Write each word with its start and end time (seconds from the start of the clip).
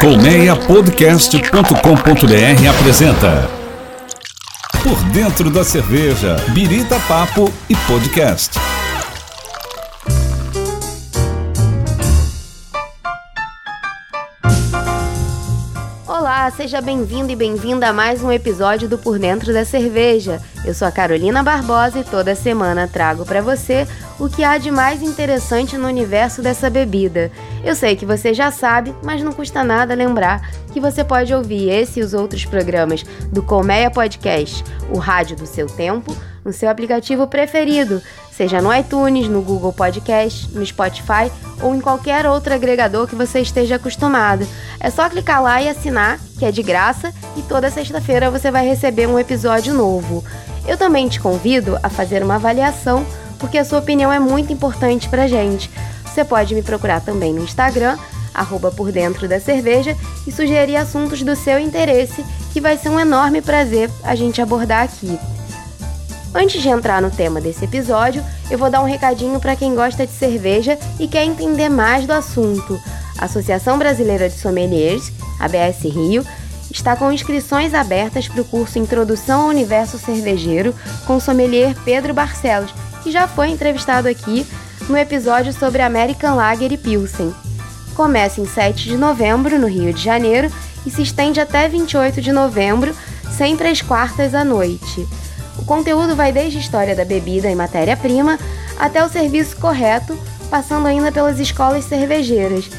Colmeiapodcast.com.br 0.00 2.68
apresenta 2.70 3.50
Por 4.82 4.96
Dentro 5.12 5.50
da 5.50 5.62
Cerveja, 5.64 6.36
Birita 6.50 7.00
Papo 7.08 7.52
e 7.68 7.74
Podcast. 7.74 8.67
Seja 16.58 16.80
bem-vindo 16.80 17.30
e 17.30 17.36
bem-vinda 17.36 17.86
a 17.86 17.92
mais 17.92 18.20
um 18.20 18.32
episódio 18.32 18.88
do 18.88 18.98
Por 18.98 19.16
Dentro 19.16 19.52
da 19.52 19.64
Cerveja. 19.64 20.42
Eu 20.64 20.74
sou 20.74 20.88
a 20.88 20.90
Carolina 20.90 21.40
Barbosa 21.40 22.00
e 22.00 22.04
toda 22.04 22.34
semana 22.34 22.88
trago 22.88 23.24
para 23.24 23.40
você 23.40 23.86
o 24.18 24.28
que 24.28 24.42
há 24.42 24.58
de 24.58 24.68
mais 24.68 25.00
interessante 25.00 25.78
no 25.78 25.86
universo 25.86 26.42
dessa 26.42 26.68
bebida. 26.68 27.30
Eu 27.62 27.76
sei 27.76 27.94
que 27.94 28.04
você 28.04 28.34
já 28.34 28.50
sabe, 28.50 28.92
mas 29.04 29.22
não 29.22 29.32
custa 29.32 29.62
nada 29.62 29.94
lembrar 29.94 30.50
que 30.72 30.80
você 30.80 31.04
pode 31.04 31.32
ouvir 31.32 31.70
esse 31.70 32.00
e 32.00 32.02
os 32.02 32.12
outros 32.12 32.44
programas 32.44 33.04
do 33.30 33.40
Colmeia 33.40 33.88
Podcast, 33.88 34.64
o 34.92 34.98
rádio 34.98 35.36
do 35.36 35.46
seu 35.46 35.68
tempo, 35.68 36.12
no 36.48 36.52
seu 36.52 36.70
aplicativo 36.70 37.26
preferido, 37.26 38.02
seja 38.32 38.62
no 38.62 38.74
iTunes, 38.74 39.28
no 39.28 39.42
Google 39.42 39.72
Podcast, 39.72 40.50
no 40.54 40.64
Spotify 40.64 41.30
ou 41.60 41.74
em 41.74 41.80
qualquer 41.80 42.24
outro 42.26 42.54
agregador 42.54 43.06
que 43.06 43.14
você 43.14 43.40
esteja 43.40 43.76
acostumado. 43.76 44.48
É 44.80 44.88
só 44.88 45.10
clicar 45.10 45.42
lá 45.42 45.60
e 45.60 45.68
assinar, 45.68 46.18
que 46.38 46.46
é 46.46 46.50
de 46.50 46.62
graça, 46.62 47.12
e 47.36 47.42
toda 47.42 47.70
sexta-feira 47.70 48.30
você 48.30 48.50
vai 48.50 48.66
receber 48.66 49.06
um 49.06 49.18
episódio 49.18 49.74
novo. 49.74 50.24
Eu 50.66 50.78
também 50.78 51.06
te 51.06 51.20
convido 51.20 51.78
a 51.82 51.90
fazer 51.90 52.22
uma 52.22 52.36
avaliação, 52.36 53.04
porque 53.38 53.58
a 53.58 53.64
sua 53.64 53.80
opinião 53.80 54.10
é 54.10 54.18
muito 54.18 54.50
importante 54.50 55.06
pra 55.08 55.28
gente. 55.28 55.70
Você 56.06 56.24
pode 56.24 56.54
me 56.54 56.62
procurar 56.62 57.02
também 57.02 57.34
no 57.34 57.44
Instagram, 57.44 57.98
arroba 58.32 58.70
por 58.70 58.90
dentro 58.90 59.28
da 59.28 59.38
cerveja, 59.38 59.94
e 60.26 60.32
sugerir 60.32 60.76
assuntos 60.76 61.22
do 61.22 61.36
seu 61.36 61.58
interesse, 61.58 62.24
que 62.54 62.60
vai 62.60 62.78
ser 62.78 62.88
um 62.88 62.98
enorme 62.98 63.42
prazer 63.42 63.90
a 64.02 64.14
gente 64.14 64.40
abordar 64.40 64.84
aqui. 64.84 65.18
Antes 66.34 66.60
de 66.60 66.68
entrar 66.68 67.00
no 67.00 67.10
tema 67.10 67.40
desse 67.40 67.64
episódio, 67.64 68.24
eu 68.50 68.58
vou 68.58 68.70
dar 68.70 68.82
um 68.82 68.86
recadinho 68.86 69.40
para 69.40 69.56
quem 69.56 69.74
gosta 69.74 70.06
de 70.06 70.12
cerveja 70.12 70.78
e 71.00 71.08
quer 71.08 71.24
entender 71.24 71.68
mais 71.68 72.06
do 72.06 72.12
assunto. 72.12 72.80
A 73.18 73.24
Associação 73.24 73.78
Brasileira 73.78 74.28
de 74.28 74.36
Sommeliers, 74.36 75.10
ABS 75.40 75.82
Rio, 75.82 76.24
está 76.70 76.94
com 76.94 77.10
inscrições 77.10 77.72
abertas 77.72 78.28
para 78.28 78.42
o 78.42 78.44
curso 78.44 78.78
Introdução 78.78 79.42
ao 79.42 79.48
Universo 79.48 79.98
Cervejeiro 79.98 80.74
com 81.06 81.16
o 81.16 81.20
sommelier 81.20 81.74
Pedro 81.84 82.12
Barcelos, 82.12 82.74
que 83.02 83.10
já 83.10 83.26
foi 83.26 83.48
entrevistado 83.48 84.06
aqui 84.06 84.46
no 84.88 84.96
episódio 84.96 85.52
sobre 85.52 85.82
American 85.82 86.36
Lager 86.36 86.72
e 86.72 86.76
Pilsen. 86.76 87.34
Começa 87.94 88.40
em 88.40 88.46
7 88.46 88.84
de 88.84 88.96
novembro, 88.96 89.58
no 89.58 89.66
Rio 89.66 89.92
de 89.92 90.02
Janeiro, 90.02 90.52
e 90.86 90.90
se 90.90 91.02
estende 91.02 91.40
até 91.40 91.68
28 91.68 92.20
de 92.20 92.32
novembro, 92.32 92.94
sempre 93.36 93.68
às 93.68 93.82
quartas 93.82 94.34
à 94.34 94.44
noite. 94.44 95.06
Conteúdo 95.68 96.16
vai 96.16 96.32
desde 96.32 96.58
história 96.58 96.96
da 96.96 97.04
bebida 97.04 97.50
e 97.50 97.54
matéria-prima 97.54 98.38
até 98.78 99.04
o 99.04 99.08
serviço 99.08 99.54
correto, 99.58 100.18
passando 100.48 100.86
ainda 100.86 101.12
pelas 101.12 101.38
escolas 101.38 101.84
cervejeiras. 101.84 102.70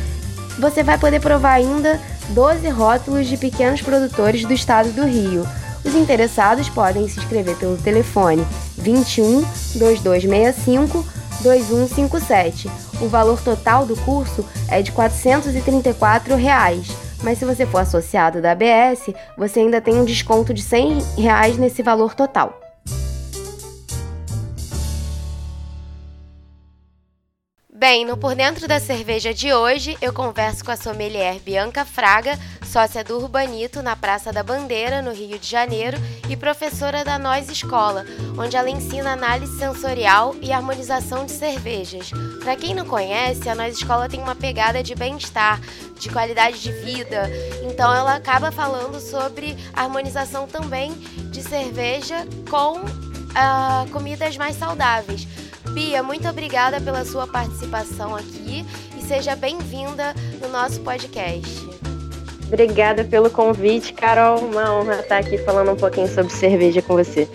Você 0.57 0.81
vai 0.81 0.97
poder 0.97 1.21
provar 1.21 1.51
ainda 1.51 2.01
12 2.29 2.67
rótulos 2.69 3.27
de 3.27 3.37
pequenos 3.37 3.79
produtores 3.79 4.43
do 4.43 4.53
estado 4.53 4.89
do 4.89 5.05
Rio. 5.05 5.47
Os 5.85 5.93
interessados 5.93 6.67
podem 6.67 7.07
se 7.07 7.19
inscrever 7.19 7.55
pelo 7.57 7.77
telefone 7.77 8.43
21 8.75 9.41
2265 9.75 11.05
2157. 11.41 12.71
O 12.99 13.07
valor 13.07 13.39
total 13.39 13.85
do 13.85 13.95
curso 13.97 14.43
é 14.67 14.81
de 14.81 14.91
434 14.91 16.35
reais. 16.35 16.87
Mas 17.21 17.37
se 17.37 17.45
você 17.45 17.67
for 17.67 17.81
associado 17.81 18.41
da 18.41 18.53
ABS, 18.53 19.13
você 19.37 19.59
ainda 19.59 19.79
tem 19.79 19.93
um 19.93 20.05
desconto 20.05 20.55
de 20.55 20.63
100 20.63 21.03
reais 21.19 21.55
nesse 21.55 21.83
valor 21.83 22.15
total. 22.15 22.68
Bem, 27.79 28.03
no 28.03 28.17
Por 28.17 28.35
Dentro 28.35 28.67
da 28.67 28.77
Cerveja 28.77 29.33
de 29.33 29.53
hoje, 29.53 29.97
eu 30.01 30.11
converso 30.11 30.65
com 30.65 30.71
a 30.71 30.75
sommelier 30.75 31.39
Bianca 31.39 31.85
Fraga, 31.85 32.37
sócia 32.65 33.05
do 33.05 33.15
Urbanito 33.15 33.81
na 33.81 33.95
Praça 33.95 34.33
da 34.33 34.43
Bandeira, 34.43 35.01
no 35.01 35.13
Rio 35.13 35.39
de 35.39 35.49
Janeiro, 35.49 35.97
e 36.27 36.35
professora 36.35 37.05
da 37.05 37.17
Nós 37.17 37.49
Escola, 37.49 38.03
onde 38.37 38.57
ela 38.57 38.69
ensina 38.69 39.13
análise 39.13 39.57
sensorial 39.57 40.35
e 40.41 40.51
harmonização 40.51 41.25
de 41.25 41.31
cervejas. 41.31 42.11
Para 42.43 42.57
quem 42.57 42.75
não 42.75 42.85
conhece, 42.85 43.47
a 43.47 43.55
Nós 43.55 43.77
Escola 43.77 44.09
tem 44.09 44.21
uma 44.21 44.35
pegada 44.35 44.83
de 44.83 44.93
bem-estar, 44.93 45.61
de 45.97 46.09
qualidade 46.09 46.61
de 46.61 46.73
vida, 46.73 47.29
então 47.63 47.95
ela 47.95 48.13
acaba 48.13 48.51
falando 48.51 48.99
sobre 48.99 49.55
harmonização 49.73 50.47
também 50.47 50.91
de 51.31 51.41
cerveja 51.41 52.27
com 52.49 52.81
uh, 53.29 53.89
comidas 53.93 54.35
mais 54.35 54.57
saudáveis. 54.57 55.25
Bia, 55.73 56.01
muito 56.01 56.27
obrigada 56.27 56.81
pela 56.81 57.05
sua 57.05 57.27
participação 57.27 58.15
aqui 58.15 58.65
e 58.97 59.03
seja 59.03 59.35
bem-vinda 59.35 60.15
no 60.41 60.49
nosso 60.49 60.79
podcast. 60.81 61.67
Obrigada 62.47 63.03
pelo 63.03 63.29
convite, 63.29 63.93
Carol. 63.93 64.39
Uma 64.39 64.73
honra 64.73 64.95
estar 65.01 65.19
aqui 65.19 65.37
falando 65.37 65.71
um 65.71 65.75
pouquinho 65.75 66.07
sobre 66.07 66.33
cerveja 66.33 66.81
com 66.81 66.95
você. 66.95 67.29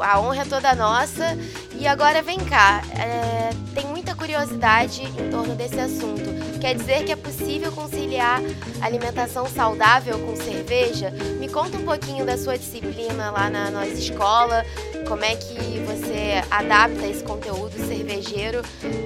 A 0.00 0.18
honra 0.20 0.42
é 0.42 0.44
toda 0.46 0.74
nossa. 0.74 1.36
E 1.80 1.86
agora 1.86 2.22
vem 2.22 2.38
cá, 2.40 2.82
é, 2.98 3.50
tem 3.72 3.86
muita 3.86 4.12
curiosidade 4.12 5.02
em 5.02 5.30
torno 5.30 5.54
desse 5.54 5.78
assunto. 5.78 6.58
Quer 6.60 6.74
dizer 6.74 7.04
que 7.04 7.12
é 7.12 7.16
possível 7.16 7.70
conciliar 7.70 8.40
alimentação 8.82 9.46
saudável 9.46 10.18
com 10.18 10.34
cerveja? 10.34 11.10
Me 11.38 11.48
conta 11.48 11.78
um 11.78 11.84
pouquinho 11.84 12.26
da 12.26 12.36
sua 12.36 12.58
disciplina 12.58 13.30
lá 13.30 13.48
na 13.48 13.70
nossa 13.70 13.92
escola, 13.92 14.64
como 15.06 15.24
é 15.24 15.36
que 15.36 15.78
você 15.86 16.42
adapta 16.50 17.06
esse 17.06 17.22
conteúdo 17.22 17.78
cervejeiro 17.86 18.60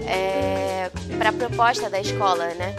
é, 0.08 0.90
para 1.18 1.28
a 1.28 1.32
proposta 1.32 1.90
da 1.90 2.00
escola, 2.00 2.46
né? 2.54 2.74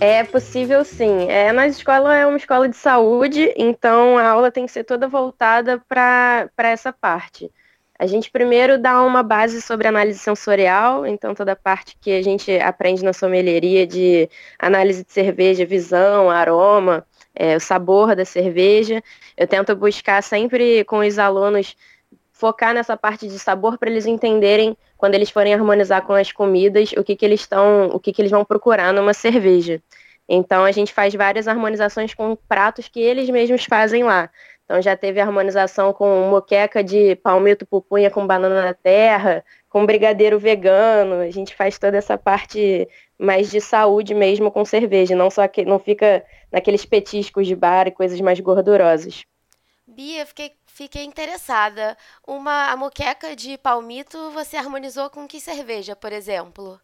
É 0.00 0.24
possível 0.24 0.82
sim. 0.86 1.28
É, 1.28 1.52
nossa 1.52 1.68
escola 1.68 2.16
é 2.16 2.26
uma 2.26 2.38
escola 2.38 2.66
de 2.66 2.76
saúde, 2.76 3.52
então 3.58 4.16
a 4.16 4.26
aula 4.26 4.50
tem 4.50 4.64
que 4.64 4.72
ser 4.72 4.84
toda 4.84 5.06
voltada 5.06 5.78
para 5.86 6.48
essa 6.56 6.90
parte. 6.90 7.52
A 8.00 8.06
gente 8.06 8.30
primeiro 8.30 8.78
dá 8.78 9.02
uma 9.02 9.22
base 9.22 9.60
sobre 9.60 9.86
análise 9.86 10.18
sensorial, 10.18 11.06
então 11.06 11.34
toda 11.34 11.52
a 11.52 11.56
parte 11.56 11.98
que 12.00 12.10
a 12.12 12.22
gente 12.22 12.50
aprende 12.58 13.04
na 13.04 13.12
sommelieria 13.12 13.86
de 13.86 14.26
análise 14.58 15.04
de 15.04 15.12
cerveja, 15.12 15.66
visão, 15.66 16.30
aroma, 16.30 17.06
é, 17.34 17.54
o 17.54 17.60
sabor 17.60 18.16
da 18.16 18.24
cerveja. 18.24 19.02
Eu 19.36 19.46
tento 19.46 19.76
buscar 19.76 20.22
sempre 20.22 20.82
com 20.84 21.00
os 21.00 21.18
alunos 21.18 21.76
focar 22.32 22.72
nessa 22.72 22.96
parte 22.96 23.28
de 23.28 23.38
sabor 23.38 23.76
para 23.76 23.90
eles 23.90 24.06
entenderem 24.06 24.74
quando 24.96 25.14
eles 25.14 25.28
forem 25.28 25.52
harmonizar 25.52 26.00
com 26.00 26.14
as 26.14 26.32
comidas 26.32 26.92
o 26.96 27.04
que, 27.04 27.14
que 27.14 27.26
eles 27.26 27.40
estão, 27.40 27.88
o 27.88 28.00
que, 28.00 28.14
que 28.14 28.22
eles 28.22 28.30
vão 28.30 28.46
procurar 28.46 28.94
numa 28.94 29.12
cerveja. 29.12 29.82
Então 30.26 30.64
a 30.64 30.72
gente 30.72 30.94
faz 30.94 31.12
várias 31.12 31.46
harmonizações 31.46 32.14
com 32.14 32.34
pratos 32.48 32.88
que 32.88 33.00
eles 33.00 33.28
mesmos 33.28 33.66
fazem 33.66 34.04
lá. 34.04 34.30
Então 34.70 34.80
já 34.80 34.96
teve 34.96 35.18
harmonização 35.18 35.92
com 35.92 36.28
moqueca 36.30 36.84
de 36.84 37.16
palmito 37.16 37.66
pupunha 37.66 38.08
com 38.08 38.24
banana 38.24 38.66
na 38.66 38.72
terra, 38.72 39.44
com 39.68 39.84
brigadeiro 39.84 40.38
vegano. 40.38 41.16
A 41.16 41.28
gente 41.28 41.56
faz 41.56 41.76
toda 41.76 41.96
essa 41.96 42.16
parte 42.16 42.88
mais 43.18 43.50
de 43.50 43.60
saúde 43.60 44.14
mesmo 44.14 44.48
com 44.48 44.64
cerveja, 44.64 45.16
não 45.16 45.28
só 45.28 45.48
que 45.48 45.64
não 45.64 45.80
fica 45.80 46.24
naqueles 46.52 46.84
petiscos 46.84 47.48
de 47.48 47.56
bar 47.56 47.88
e 47.88 47.90
coisas 47.90 48.20
mais 48.20 48.38
gordurosas. 48.38 49.24
Bia, 49.88 50.24
fiquei, 50.24 50.52
fiquei 50.66 51.02
interessada. 51.02 51.96
Uma 52.24 52.70
a 52.70 52.76
moqueca 52.76 53.34
de 53.34 53.58
palmito 53.58 54.30
você 54.30 54.56
harmonizou 54.56 55.10
com 55.10 55.26
que 55.26 55.40
cerveja, 55.40 55.96
por 55.96 56.12
exemplo? 56.12 56.80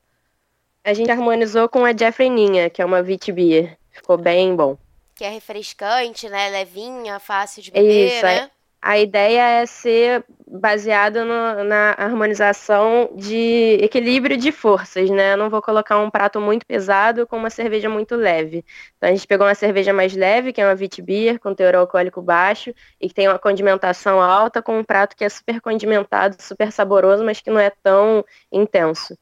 A 0.82 0.92
gente 0.92 1.12
harmonizou 1.12 1.68
com 1.68 1.84
a 1.84 1.97
Jeffrey 1.97 2.30
Ninha, 2.30 2.68
que 2.68 2.83
é 2.83 2.84
uma 2.84 2.98
Wheat 2.98 3.30
Beer. 3.30 3.78
Ficou 3.92 4.18
bem 4.18 4.56
bom 4.56 4.77
que 5.16 5.24
é 5.24 5.30
refrescante, 5.30 6.28
né? 6.28 6.51
Levinha, 6.51 7.18
fácil 7.18 7.63
de 7.63 7.71
beber, 7.71 8.09
Isso, 8.09 8.24
né? 8.24 8.51
A 8.83 8.98
ideia 8.98 9.63
é 9.63 9.66
ser 9.66 10.24
baseada 10.47 11.24
na 11.24 11.97
harmonização 11.98 13.10
de 13.16 13.78
equilíbrio 13.80 14.36
de 14.36 14.53
forças, 14.53 15.10
né? 15.10 15.33
Eu 15.33 15.36
não 15.39 15.51
vou 15.51 15.60
colocar 15.60 15.98
um 15.98 16.10
prato 16.10 16.41
muito 16.41 16.65
pesado 16.65 17.27
com 17.27 17.36
uma 17.36 17.51
cerveja 17.51 17.89
muito 17.89 18.15
leve. 18.15 18.65
Então 18.97 19.09
a 19.09 19.13
gente 19.13 19.27
pegou 19.27 19.47
uma 19.47 19.57
cerveja 19.57 19.92
mais 19.92 20.15
leve, 20.15 20.53
que 20.53 20.60
é 20.60 20.66
uma 20.66 20.78
Witbier, 20.78 21.41
com 21.41 21.54
teor 21.54 21.74
alcoólico 21.74 22.22
baixo, 22.22 22.72
e 23.01 23.09
que 23.09 23.15
tem 23.15 23.27
uma 23.27 23.39
condimentação 23.39 24.21
alta, 24.21 24.62
com 24.62 24.78
um 24.78 24.84
prato 24.84 25.16
que 25.16 25.24
é 25.24 25.28
super 25.28 25.60
condimentado, 25.60 26.36
super 26.41 26.71
saboroso, 26.71 27.24
mas 27.24 27.41
que 27.41 27.51
não 27.51 27.59
é 27.59 27.71
tão 27.83 28.24
intenso. 28.53 29.16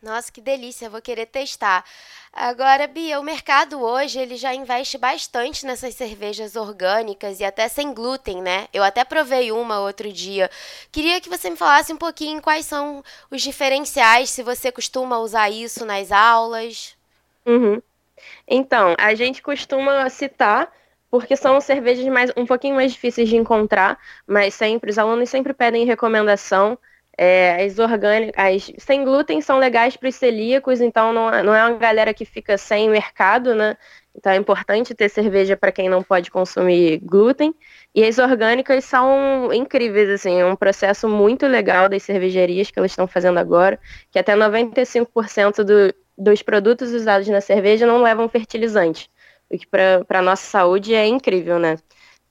Nossa, 0.00 0.30
que 0.30 0.40
delícia, 0.40 0.88
vou 0.88 1.02
querer 1.02 1.26
testar. 1.26 1.84
Agora, 2.32 2.86
Bia, 2.86 3.18
o 3.18 3.22
mercado 3.24 3.82
hoje 3.82 4.20
ele 4.20 4.36
já 4.36 4.54
investe 4.54 4.96
bastante 4.96 5.66
nessas 5.66 5.92
cervejas 5.96 6.54
orgânicas 6.54 7.40
e 7.40 7.44
até 7.44 7.66
sem 7.66 7.92
glúten, 7.92 8.40
né? 8.40 8.68
Eu 8.72 8.84
até 8.84 9.04
provei 9.04 9.50
uma 9.50 9.80
outro 9.80 10.12
dia. 10.12 10.48
Queria 10.92 11.20
que 11.20 11.28
você 11.28 11.50
me 11.50 11.56
falasse 11.56 11.92
um 11.92 11.96
pouquinho 11.96 12.40
quais 12.40 12.64
são 12.64 13.02
os 13.28 13.42
diferenciais, 13.42 14.30
se 14.30 14.40
você 14.40 14.70
costuma 14.70 15.18
usar 15.18 15.50
isso 15.50 15.84
nas 15.84 16.12
aulas. 16.12 16.96
Uhum. 17.44 17.82
Então, 18.46 18.94
a 18.98 19.16
gente 19.16 19.42
costuma 19.42 20.08
citar 20.10 20.72
porque 21.10 21.34
são 21.34 21.60
cervejas 21.60 22.06
mais, 22.06 22.30
um 22.36 22.46
pouquinho 22.46 22.76
mais 22.76 22.92
difíceis 22.92 23.28
de 23.28 23.36
encontrar, 23.36 23.98
mas 24.26 24.54
sempre 24.54 24.90
os 24.90 24.98
alunos 24.98 25.28
sempre 25.28 25.52
pedem 25.52 25.86
recomendação. 25.86 26.78
É, 27.20 27.64
as 27.64 27.78
orgânicas, 27.80 28.34
as 28.36 28.72
sem 28.78 29.04
glúten 29.04 29.40
são 29.40 29.58
legais 29.58 29.96
para 29.96 30.08
os 30.08 30.14
celíacos, 30.14 30.80
então 30.80 31.12
não, 31.12 31.34
é, 31.34 31.42
não 31.42 31.54
é 31.54 31.66
uma 31.66 31.76
galera 31.76 32.14
que 32.14 32.24
fica 32.24 32.56
sem 32.56 32.88
mercado, 32.88 33.56
né? 33.56 33.76
Então 34.14 34.32
é 34.32 34.36
importante 34.36 34.94
ter 34.94 35.08
cerveja 35.08 35.56
para 35.56 35.72
quem 35.72 35.88
não 35.88 36.02
pode 36.02 36.30
consumir 36.30 36.98
glúten. 36.98 37.52
E 37.94 38.04
as 38.04 38.18
orgânicas 38.18 38.84
são 38.84 39.52
incríveis, 39.52 40.08
assim, 40.08 40.40
é 40.40 40.46
um 40.46 40.56
processo 40.56 41.08
muito 41.08 41.46
legal 41.46 41.88
das 41.88 42.04
cervejarias 42.04 42.70
que 42.70 42.78
elas 42.78 42.92
estão 42.92 43.08
fazendo 43.08 43.38
agora, 43.38 43.78
que 44.12 44.18
até 44.18 44.34
95% 44.36 45.64
do, 45.64 45.94
dos 46.16 46.42
produtos 46.42 46.92
usados 46.92 47.28
na 47.28 47.40
cerveja 47.40 47.86
não 47.86 48.02
levam 48.02 48.28
fertilizante 48.28 49.10
o 49.50 49.58
que 49.58 49.66
para 49.66 50.04
a 50.10 50.22
nossa 50.22 50.44
saúde 50.44 50.94
é 50.94 51.06
incrível, 51.06 51.58
né? 51.58 51.78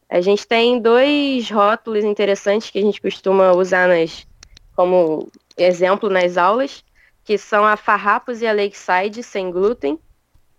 A 0.09 0.21
gente 0.21 0.47
tem 0.47 0.79
dois 0.79 1.49
rótulos 1.49 2.03
interessantes 2.03 2.69
que 2.69 2.79
a 2.79 2.81
gente 2.81 3.01
costuma 3.01 3.51
usar 3.51 3.87
nas, 3.87 4.25
como 4.77 5.27
exemplo 5.57 6.07
nas 6.07 6.37
aulas, 6.37 6.83
que 7.25 7.35
são 7.35 7.65
a 7.65 7.75
Farrapos 7.75 8.43
e 8.43 8.47
a 8.47 8.53
Lakeside, 8.53 9.23
sem 9.23 9.49
glúten. 9.49 9.99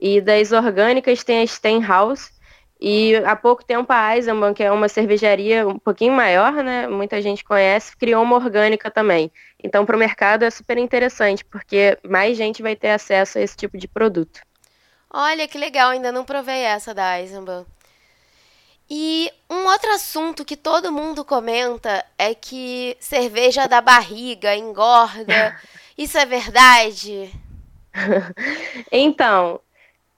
E 0.01 0.21
das 0.21 0.51
orgânicas 0.51 1.23
tem 1.23 1.41
a 1.41 1.47
Stenhouse. 1.47 2.31
E 2.81 3.15
há 3.17 3.35
pouco 3.37 3.65
tempo 3.65 3.93
a 3.93 4.17
Eisenbahn, 4.17 4.55
que 4.55 4.63
é 4.63 4.71
uma 4.73 4.89
cervejaria 4.89 5.67
um 5.67 5.79
pouquinho 5.79 6.13
maior, 6.13 6.53
né? 6.53 6.89
Muita 6.89 7.23
gente 7.23 7.45
conhece, 7.45 7.97
criou 7.97 8.23
uma 8.23 8.37
orgânica 8.37 8.91
também. 8.91 9.31
Então, 9.63 9.87
para 9.87 9.97
o 9.97 9.99
mercado 9.99 10.45
é 10.45 10.51
super 10.51 10.79
interessante, 10.79 11.45
porque 11.45 11.97
mais 12.09 12.37
gente 12.37 12.61
vai 12.61 12.75
ter 12.75 12.91
acesso 12.91 13.39
a 13.39 13.41
esse 13.41 13.57
tipo 13.57 13.79
de 13.79 13.87
produto. 13.87 14.41
Olha 15.11 15.49
que 15.49 15.59
legal, 15.59 15.91
ainda 15.91 16.13
não 16.13 16.25
provei 16.25 16.63
essa 16.63 16.93
da 16.93 17.21
Eisenbahn. 17.21 17.65
E 18.91 19.31
um 19.51 19.67
outro 19.67 19.91
assunto 19.93 20.45
que 20.45 20.57
todo 20.57 20.93
mundo 20.93 21.25
comenta 21.25 22.05
é 22.17 22.35
que 22.35 22.97
cerveja 22.99 23.67
dá 23.67 23.81
barriga, 23.81 24.57
engorda. 24.57 25.57
Isso 25.97 26.17
é 26.17 26.25
verdade? 26.25 27.31
então, 28.91 29.61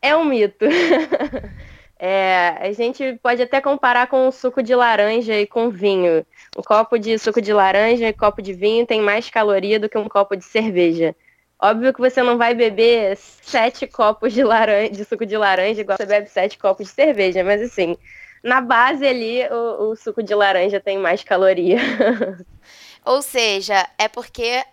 é 0.00 0.14
um 0.14 0.24
mito. 0.24 0.66
É, 2.02 2.56
a 2.58 2.72
gente 2.72 3.20
pode 3.22 3.42
até 3.42 3.60
comparar 3.60 4.06
com 4.06 4.26
o 4.26 4.32
suco 4.32 4.62
de 4.62 4.74
laranja 4.74 5.38
e 5.38 5.46
com 5.46 5.68
vinho. 5.68 6.24
Um 6.56 6.62
copo 6.62 6.98
de 6.98 7.18
suco 7.18 7.42
de 7.42 7.52
laranja 7.52 8.08
e 8.08 8.12
copo 8.14 8.40
de 8.40 8.54
vinho 8.54 8.86
tem 8.86 9.02
mais 9.02 9.28
caloria 9.28 9.78
do 9.78 9.86
que 9.86 9.98
um 9.98 10.08
copo 10.08 10.34
de 10.34 10.42
cerveja. 10.42 11.14
Óbvio 11.60 11.92
que 11.92 12.00
você 12.00 12.22
não 12.22 12.38
vai 12.38 12.54
beber 12.54 13.18
sete 13.18 13.86
copos 13.86 14.32
de, 14.32 14.42
laranja, 14.42 14.92
de 14.92 15.04
suco 15.04 15.26
de 15.26 15.36
laranja 15.36 15.82
igual 15.82 15.98
você 15.98 16.06
bebe 16.06 16.30
sete 16.30 16.56
copos 16.56 16.86
de 16.86 16.94
cerveja, 16.94 17.44
mas 17.44 17.60
assim, 17.60 17.98
na 18.42 18.60
base 18.60 19.06
ali 19.06 19.42
o, 19.48 19.90
o 19.90 19.96
suco 19.96 20.22
de 20.22 20.34
laranja 20.34 20.80
tem 20.80 20.98
mais 20.98 21.22
caloria. 21.22 21.78
Ou 23.04 23.22
seja, 23.22 23.88
é 23.98 24.08
porque 24.08 24.64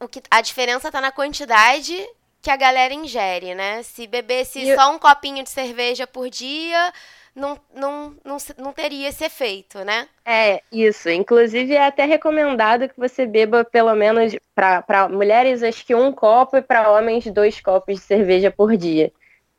o 0.00 0.08
que, 0.08 0.22
a 0.30 0.40
diferença 0.40 0.88
está 0.88 1.00
na 1.00 1.12
quantidade 1.12 1.96
que 2.42 2.50
a 2.50 2.56
galera 2.56 2.94
ingere, 2.94 3.54
né? 3.54 3.82
Se 3.82 4.06
bebesse 4.06 4.60
e 4.60 4.74
só 4.74 4.94
um 4.94 4.98
copinho 4.98 5.42
de 5.42 5.50
cerveja 5.50 6.06
por 6.06 6.30
dia, 6.30 6.92
não, 7.34 7.58
não, 7.74 8.14
não, 8.24 8.36
não 8.58 8.72
teria 8.72 9.08
esse 9.08 9.24
efeito, 9.24 9.84
né? 9.84 10.08
É, 10.24 10.62
isso. 10.72 11.10
Inclusive, 11.10 11.74
é 11.74 11.86
até 11.86 12.04
recomendado 12.04 12.88
que 12.88 12.98
você 12.98 13.26
beba 13.26 13.64
pelo 13.64 13.94
menos 13.94 14.34
para 14.54 15.08
mulheres, 15.08 15.62
acho 15.62 15.84
que 15.84 15.94
um 15.94 16.12
copo 16.12 16.56
e 16.56 16.62
para 16.62 16.90
homens, 16.90 17.26
dois 17.26 17.60
copos 17.60 17.96
de 17.96 18.00
cerveja 18.00 18.50
por 18.50 18.76
dia. 18.76 19.12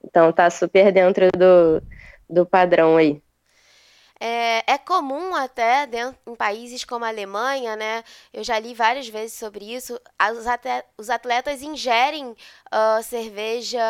Então, 0.03 0.31
tá 0.31 0.49
super 0.49 0.91
dentro 0.91 1.29
do, 1.31 1.83
do 2.27 2.45
padrão 2.45 2.97
aí. 2.97 3.21
É, 4.23 4.73
é 4.73 4.77
comum 4.77 5.33
até 5.33 5.87
dentro, 5.87 6.15
em 6.27 6.35
países 6.35 6.83
como 6.83 7.03
a 7.03 7.07
Alemanha, 7.07 7.75
né? 7.75 8.03
Eu 8.31 8.43
já 8.43 8.59
li 8.59 8.75
várias 8.75 9.07
vezes 9.07 9.33
sobre 9.35 9.65
isso. 9.73 9.99
Os 10.95 11.09
atletas 11.09 11.63
ingerem 11.63 12.27
uh, 12.29 13.03
cerveja 13.03 13.81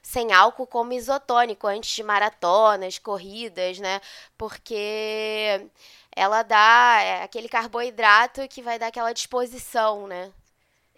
sem 0.00 0.32
álcool 0.32 0.68
como 0.68 0.92
isotônico 0.92 1.66
antes 1.66 1.90
de 1.96 2.04
maratonas, 2.04 2.98
corridas, 2.98 3.80
né? 3.80 4.00
Porque 4.38 5.68
ela 6.14 6.42
dá 6.44 6.98
é, 7.02 7.22
aquele 7.24 7.48
carboidrato 7.48 8.46
que 8.48 8.62
vai 8.62 8.78
dar 8.78 8.86
aquela 8.88 9.12
disposição, 9.12 10.06
né? 10.06 10.32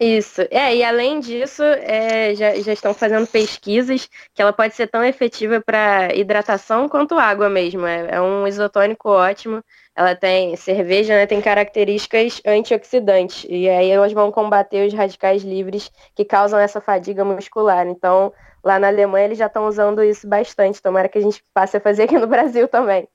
Isso. 0.01 0.41
É, 0.49 0.73
e 0.77 0.81
além 0.83 1.19
disso, 1.19 1.61
é, 1.61 2.33
já, 2.33 2.55
já 2.55 2.71
estão 2.71 2.93
fazendo 2.93 3.27
pesquisas 3.27 4.07
que 4.33 4.41
ela 4.41 4.53
pode 4.53 4.73
ser 4.73 4.87
tão 4.87 5.03
efetiva 5.03 5.59
para 5.61 6.15
hidratação 6.15 6.87
quanto 6.87 7.19
água 7.19 7.49
mesmo. 7.49 7.85
É, 7.85 8.07
é, 8.11 8.21
um 8.21 8.47
isotônico 8.47 9.09
ótimo. 9.09 9.61
Ela 9.93 10.15
tem 10.15 10.55
cerveja, 10.55 11.13
né, 11.15 11.25
tem 11.25 11.41
características 11.41 12.41
antioxidantes. 12.45 13.45
E 13.49 13.67
aí 13.67 13.89
elas 13.89 14.13
vão 14.13 14.31
combater 14.31 14.87
os 14.87 14.93
radicais 14.93 15.43
livres 15.43 15.91
que 16.15 16.23
causam 16.23 16.57
essa 16.59 16.79
fadiga 16.79 17.25
muscular. 17.25 17.85
Então, 17.85 18.31
lá 18.63 18.79
na 18.79 18.87
Alemanha 18.87 19.25
eles 19.25 19.37
já 19.37 19.47
estão 19.47 19.67
usando 19.67 20.01
isso 20.01 20.25
bastante. 20.29 20.81
Tomara 20.81 21.09
que 21.09 21.17
a 21.17 21.21
gente 21.21 21.43
passe 21.53 21.75
a 21.75 21.81
fazer 21.81 22.03
aqui 22.03 22.17
no 22.17 22.27
Brasil 22.27 22.69
também. 22.69 23.05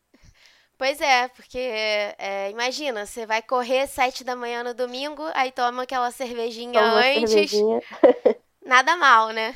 Pois 0.77 1.01
é, 1.01 1.29
porque 1.29 1.59
é, 1.59 2.51
imagina, 2.51 3.07
você 3.07 3.25
vai 3.25 3.41
correr 3.41 3.87
sete 3.87 4.25
da 4.25 4.35
manhã 4.35 4.65
no 4.65 4.75
domingo, 4.75 5.23
aí 5.33 5.53
toma 5.53 5.85
aquela 5.85 6.11
cervejinha 6.11 6.81
toma 6.81 7.01
antes. 7.01 7.31
Cervejinha. 7.31 7.81
Nada 8.65 8.97
mal, 8.97 9.31
né? 9.31 9.55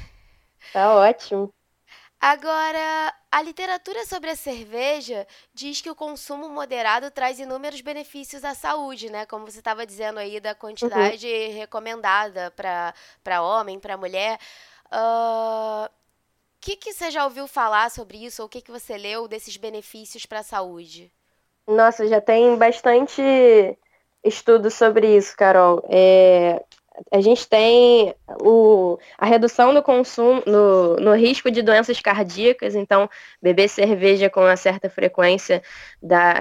Tá 0.72 0.94
ótimo. 0.94 1.52
Agora, 2.20 3.14
a 3.30 3.42
literatura 3.42 4.04
sobre 4.04 4.30
a 4.30 4.36
cerveja 4.36 5.26
diz 5.54 5.80
que 5.80 5.90
o 5.90 5.94
consumo 5.94 6.48
moderado 6.48 7.10
traz 7.12 7.38
inúmeros 7.38 7.80
benefícios 7.80 8.44
à 8.44 8.54
saúde, 8.54 9.08
né? 9.08 9.24
Como 9.24 9.46
você 9.46 9.58
estava 9.58 9.86
dizendo 9.86 10.18
aí 10.18 10.40
da 10.40 10.52
quantidade 10.52 11.26
uhum. 11.26 11.54
recomendada 11.54 12.52
para 12.52 13.42
homem, 13.42 13.78
para 13.78 13.96
mulher. 13.96 14.38
Uh, 14.86 15.88
que, 16.68 16.76
que 16.76 16.92
você 16.92 17.10
já 17.10 17.24
ouviu 17.24 17.46
falar 17.46 17.90
sobre 17.90 18.18
isso? 18.18 18.42
Ou 18.42 18.46
o 18.46 18.48
que, 18.48 18.60
que 18.60 18.70
você 18.70 18.98
leu 18.98 19.26
desses 19.26 19.56
benefícios 19.56 20.26
para 20.26 20.40
a 20.40 20.42
saúde? 20.42 21.10
Nossa, 21.66 22.06
já 22.06 22.20
tem 22.20 22.56
bastante 22.56 23.22
estudo 24.22 24.70
sobre 24.70 25.16
isso, 25.16 25.34
Carol. 25.34 25.82
É, 25.88 26.62
a 27.10 27.22
gente 27.22 27.48
tem 27.48 28.14
o, 28.42 28.98
a 29.16 29.24
redução 29.24 29.72
do 29.72 29.82
consumo, 29.82 30.42
no, 30.46 30.96
no, 30.96 31.14
risco 31.14 31.50
de 31.50 31.62
doenças 31.62 32.00
cardíacas, 32.00 32.74
então 32.74 33.08
beber 33.40 33.68
cerveja 33.68 34.28
com 34.28 34.40
uma 34.40 34.56
certa 34.56 34.90
frequência 34.90 35.62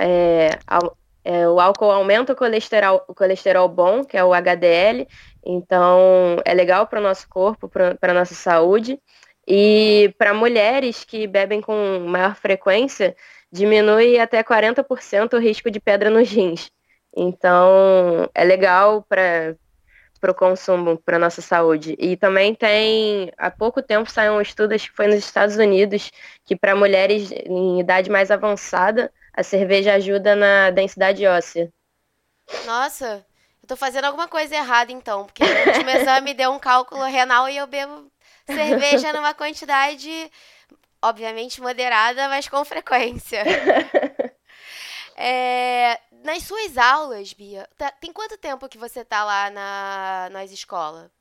é, 0.01 0.49
ao, 0.67 0.97
é, 1.23 1.47
o 1.47 1.57
álcool 1.57 1.91
aumenta 1.91 2.33
o 2.33 2.35
colesterol, 2.35 3.01
o 3.07 3.13
colesterol 3.13 3.69
bom, 3.69 4.03
que 4.03 4.17
é 4.17 4.23
o 4.25 4.33
HDL, 4.33 5.07
então 5.45 6.37
é 6.43 6.53
legal 6.53 6.85
para 6.87 6.99
o 6.99 7.03
nosso 7.03 7.29
corpo, 7.29 7.69
para 7.69 7.97
a 8.01 8.13
nossa 8.13 8.35
saúde. 8.35 8.99
E 9.47 10.13
para 10.17 10.33
mulheres 10.33 11.05
que 11.05 11.25
bebem 11.25 11.61
com 11.61 11.99
maior 12.05 12.35
frequência, 12.35 13.15
diminui 13.49 14.19
até 14.19 14.43
40% 14.43 15.33
o 15.33 15.39
risco 15.39 15.71
de 15.71 15.79
pedra 15.79 16.09
nos 16.09 16.29
rins. 16.29 16.69
Então, 17.15 18.29
é 18.35 18.43
legal 18.43 19.01
para 19.01 19.55
o 20.29 20.33
consumo, 20.33 20.97
para 20.97 21.17
nossa 21.17 21.41
saúde. 21.41 21.95
E 21.97 22.17
também 22.17 22.53
tem, 22.53 23.31
há 23.37 23.49
pouco 23.49 23.81
tempo 23.81 24.11
saiu 24.11 24.33
um 24.33 24.41
estudo, 24.41 24.73
acho 24.73 24.89
que 24.89 24.95
foi 24.95 25.07
nos 25.07 25.17
Estados 25.17 25.55
Unidos, 25.55 26.11
que 26.43 26.55
para 26.55 26.75
mulheres 26.75 27.31
em 27.31 27.79
idade 27.79 28.09
mais 28.09 28.29
avançada, 28.29 29.11
a 29.33 29.43
cerveja 29.43 29.93
ajuda 29.93 30.35
na 30.35 30.71
densidade 30.71 31.25
óssea. 31.25 31.71
Nossa, 32.65 33.25
eu 33.63 33.67
tô 33.67 33.75
fazendo 33.75 34.05
alguma 34.05 34.27
coisa 34.27 34.55
errada 34.55 34.91
então, 34.91 35.25
porque 35.25 35.43
o 35.43 35.67
último 35.67 35.89
exame 35.89 36.33
deu 36.33 36.51
um 36.51 36.59
cálculo 36.59 37.03
renal 37.05 37.47
e 37.47 37.57
eu 37.57 37.65
bebo 37.65 38.11
cerveja 38.47 39.13
numa 39.13 39.33
quantidade 39.33 40.31
obviamente 41.01 41.61
moderada, 41.61 42.27
mas 42.29 42.47
com 42.47 42.63
frequência. 42.65 43.43
é, 45.15 45.99
nas 46.23 46.43
suas 46.43 46.77
aulas, 46.77 47.33
Bia, 47.33 47.67
tá, 47.77 47.91
tem 47.91 48.11
quanto 48.11 48.37
tempo 48.37 48.69
que 48.69 48.77
você 48.77 49.03
tá 49.05 49.23
lá 49.23 49.49
na 49.49 50.29
nas 50.31 50.51
escola? 50.51 51.11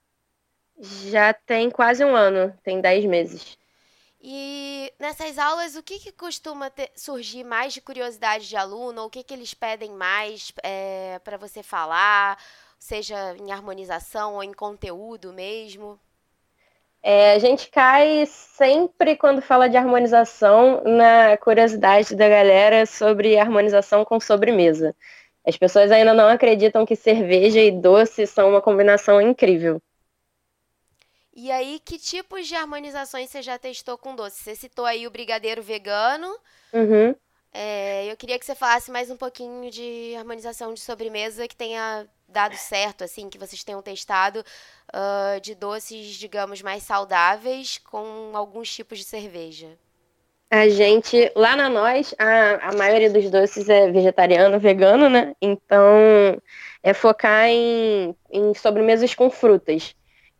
Já 0.79 1.33
tem 1.33 1.71
quase 1.71 2.05
um 2.05 2.15
ano, 2.15 2.57
tem 2.63 2.81
dez 2.81 3.05
meses. 3.05 3.57
E 4.21 4.93
nessas 4.99 5.39
aulas, 5.39 5.77
o 5.77 5.83
que, 5.83 5.99
que 5.99 6.13
costuma 6.13 6.69
ter, 6.69 6.91
surgir 6.97 7.45
mais 7.45 7.73
de 7.73 7.81
curiosidade 7.81 8.49
de 8.49 8.57
aluno? 8.57 9.03
Ou 9.03 9.07
o 9.07 9.11
que, 9.11 9.23
que 9.23 9.33
eles 9.33 9.55
pedem 9.55 9.93
mais 9.93 10.53
é, 10.63 11.19
para 11.21 11.37
você 11.37 11.63
falar? 11.63 12.39
Seja 12.79 13.37
em 13.37 13.53
harmonização 13.53 14.35
ou 14.35 14.43
em 14.43 14.53
conteúdo 14.53 15.33
mesmo? 15.33 16.01
É, 17.09 17.35
a 17.35 17.39
gente 17.39 17.71
cai 17.71 18.27
sempre 18.27 19.15
quando 19.15 19.41
fala 19.41 19.69
de 19.69 19.77
harmonização 19.77 20.83
na 20.83 21.37
curiosidade 21.37 22.17
da 22.17 22.29
galera 22.29 22.85
sobre 22.85 23.39
harmonização 23.39 24.05
com 24.05 24.19
sobremesa. 24.19 24.93
As 25.47 25.57
pessoas 25.57 25.93
ainda 25.93 26.13
não 26.13 26.27
acreditam 26.27 26.85
que 26.85 26.97
cerveja 26.97 27.61
e 27.61 27.71
doce 27.71 28.27
são 28.27 28.49
uma 28.49 28.61
combinação 28.61 29.23
incrível. 29.23 29.81
E 31.33 31.49
aí, 31.53 31.79
que 31.79 31.97
tipos 31.97 32.49
de 32.49 32.57
harmonizações 32.57 33.31
você 33.31 33.41
já 33.41 33.57
testou 33.57 33.97
com 33.97 34.17
doce? 34.17 34.43
Você 34.43 34.57
citou 34.57 34.85
aí 34.85 35.07
o 35.07 35.11
brigadeiro 35.13 35.63
vegano. 35.63 36.27
Uhum. 36.73 37.15
É, 37.53 38.11
eu 38.11 38.17
queria 38.17 38.37
que 38.37 38.45
você 38.45 38.57
falasse 38.57 38.91
mais 38.91 39.13
um 39.13 39.17
pouquinho 39.17 39.71
de 39.71 40.13
harmonização 40.17 40.75
de 40.75 40.81
sobremesa 40.81 41.47
que 41.47 41.55
tenha 41.55 42.09
dado 42.29 42.57
certo, 42.57 43.05
assim, 43.05 43.29
que 43.29 43.39
vocês 43.39 43.63
tenham 43.63 43.83
testado 43.83 44.45
uh, 44.95 45.41
de 45.41 45.55
doces, 45.55 46.15
digamos, 46.15 46.63
mais 46.63 46.83
saudáveis 46.83 47.79
com 47.79 48.33
alguns 48.35 48.73
tipos 48.75 48.99
de 48.99 49.05
cerveja. 49.05 49.79
A 50.51 50.69
gente, 50.69 51.33
lá 51.35 51.57
na 51.57 51.69
Nós, 51.69 52.15
a, 52.19 52.69
a 52.69 52.73
maioria 52.73 53.11
dos 53.11 53.29
doces 53.31 53.69
é 53.69 53.91
vegetariano, 53.91 54.61
vegano, 54.61 55.09
né? 55.09 55.35
Então, 55.43 56.41
é 56.83 56.95
focar 56.95 57.49
em, 57.49 58.15
em 58.31 58.55
sobremesas 58.55 59.13
com 59.15 59.29
frutas. 59.29 59.95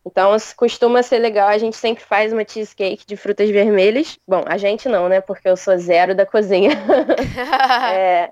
Então, 0.05 0.33
costuma 0.55 1.03
ser 1.03 1.19
legal, 1.19 1.49
a 1.49 1.57
gente 1.57 1.75
sempre 1.75 2.01
faz 2.01 2.31
uma 2.31 2.47
cheesecake 2.47 3.05
de 3.05 3.17
frutas 3.17 3.49
vermelhas. 3.49 4.17
Bom, 4.25 4.41
a 4.47 4.57
gente 4.57 4.87
não, 4.87 5.09
né? 5.09 5.19
Porque 5.19 5.49
eu 5.49 5.57
sou 5.57 5.77
zero 5.77 6.15
da 6.15 6.25
cozinha. 6.25 6.71
é, 7.91 8.31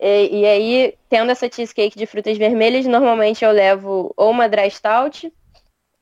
e, 0.00 0.40
e, 0.40 0.46
aí, 0.46 0.94
tendo 1.08 1.30
essa 1.30 1.50
cheesecake 1.50 1.98
de 1.98 2.06
frutas 2.06 2.36
vermelhas, 2.36 2.86
normalmente 2.86 3.44
eu 3.44 3.50
levo 3.50 4.12
ou 4.16 4.30
uma 4.30 4.48
dry 4.48 4.70
stout 4.70 5.32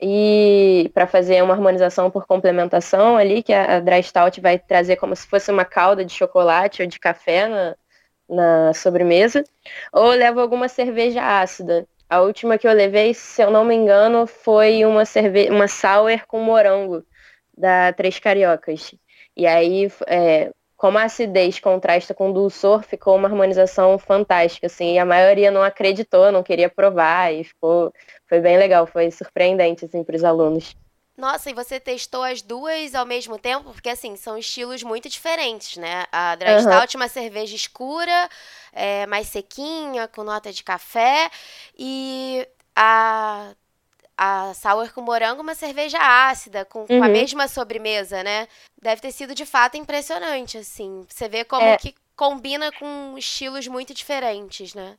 e 0.00 0.90
para 0.92 1.06
fazer 1.06 1.42
uma 1.42 1.54
harmonização 1.54 2.10
por 2.10 2.26
complementação 2.26 3.16
ali, 3.16 3.42
que 3.42 3.52
a, 3.52 3.76
a 3.76 3.80
dry 3.80 4.02
stout 4.02 4.40
vai 4.40 4.58
trazer 4.58 4.96
como 4.96 5.14
se 5.14 5.26
fosse 5.26 5.50
uma 5.50 5.64
calda 5.64 6.04
de 6.04 6.12
chocolate 6.12 6.82
ou 6.82 6.88
de 6.88 6.98
café 6.98 7.48
na, 7.48 7.76
na 8.28 8.74
sobremesa, 8.74 9.44
ou 9.92 10.10
levo 10.10 10.40
alguma 10.40 10.68
cerveja 10.68 11.22
ácida. 11.40 11.86
A 12.08 12.20
última 12.20 12.58
que 12.58 12.66
eu 12.68 12.72
levei, 12.72 13.14
se 13.14 13.42
eu 13.42 13.50
não 13.50 13.64
me 13.64 13.74
engano, 13.74 14.26
foi 14.26 14.84
uma 14.84 15.04
cerveja, 15.04 15.52
uma 15.52 15.68
sour 15.68 16.26
com 16.26 16.40
morango 16.40 17.04
da 17.56 17.92
Três 17.92 18.18
Cariocas. 18.18 18.94
E 19.36 19.46
aí, 19.46 19.88
é, 20.06 20.52
como 20.84 20.98
a 20.98 21.04
acidez 21.04 21.58
contrasta 21.58 22.12
com 22.12 22.28
o 22.28 22.32
dulçor, 22.34 22.82
ficou 22.82 23.16
uma 23.16 23.26
harmonização 23.26 23.98
fantástica, 23.98 24.66
assim, 24.66 24.96
e 24.96 24.98
a 24.98 25.04
maioria 25.06 25.50
não 25.50 25.62
acreditou, 25.62 26.30
não 26.30 26.42
queria 26.42 26.68
provar, 26.68 27.32
e 27.32 27.42
ficou, 27.42 27.90
foi 28.28 28.38
bem 28.38 28.58
legal, 28.58 28.86
foi 28.86 29.10
surpreendente, 29.10 29.86
assim, 29.86 30.04
para 30.04 30.14
os 30.14 30.22
alunos. 30.22 30.76
Nossa, 31.16 31.48
e 31.48 31.54
você 31.54 31.80
testou 31.80 32.22
as 32.22 32.42
duas 32.42 32.94
ao 32.94 33.06
mesmo 33.06 33.38
tempo? 33.38 33.72
Porque, 33.72 33.88
assim, 33.88 34.14
são 34.14 34.36
estilos 34.36 34.82
muito 34.82 35.08
diferentes, 35.08 35.78
né? 35.78 36.04
A 36.12 36.36
Dry 36.36 36.60
Stout, 36.60 36.94
uhum. 36.94 37.00
uma 37.00 37.08
cerveja 37.08 37.56
escura, 37.56 38.28
é, 38.70 39.06
mais 39.06 39.28
sequinha, 39.28 40.06
com 40.06 40.22
nota 40.22 40.52
de 40.52 40.62
café. 40.62 41.30
E 41.78 42.46
a, 42.76 43.54
a 44.16 44.52
Sour 44.54 44.92
com 44.92 45.00
morango, 45.00 45.42
uma 45.42 45.54
cerveja 45.54 45.98
ácida, 45.98 46.64
com, 46.64 46.80
uhum. 46.80 46.86
com, 46.86 47.02
a 47.02 47.06
uhum. 47.06 47.12
mesma 47.12 47.48
sobremesa, 47.48 48.22
né? 48.22 48.46
Deve 48.80 49.00
ter 49.00 49.12
sido, 49.12 49.34
de 49.34 49.44
fato, 49.44 49.76
impressionante, 49.76 50.58
assim. 50.58 51.04
Você 51.08 51.28
vê 51.28 51.44
como 51.44 51.64
é. 51.64 51.76
que 51.76 51.94
combina 52.16 52.70
com 52.72 53.14
estilos 53.16 53.66
muito 53.66 53.92
diferentes, 53.92 54.74
né? 54.74 54.96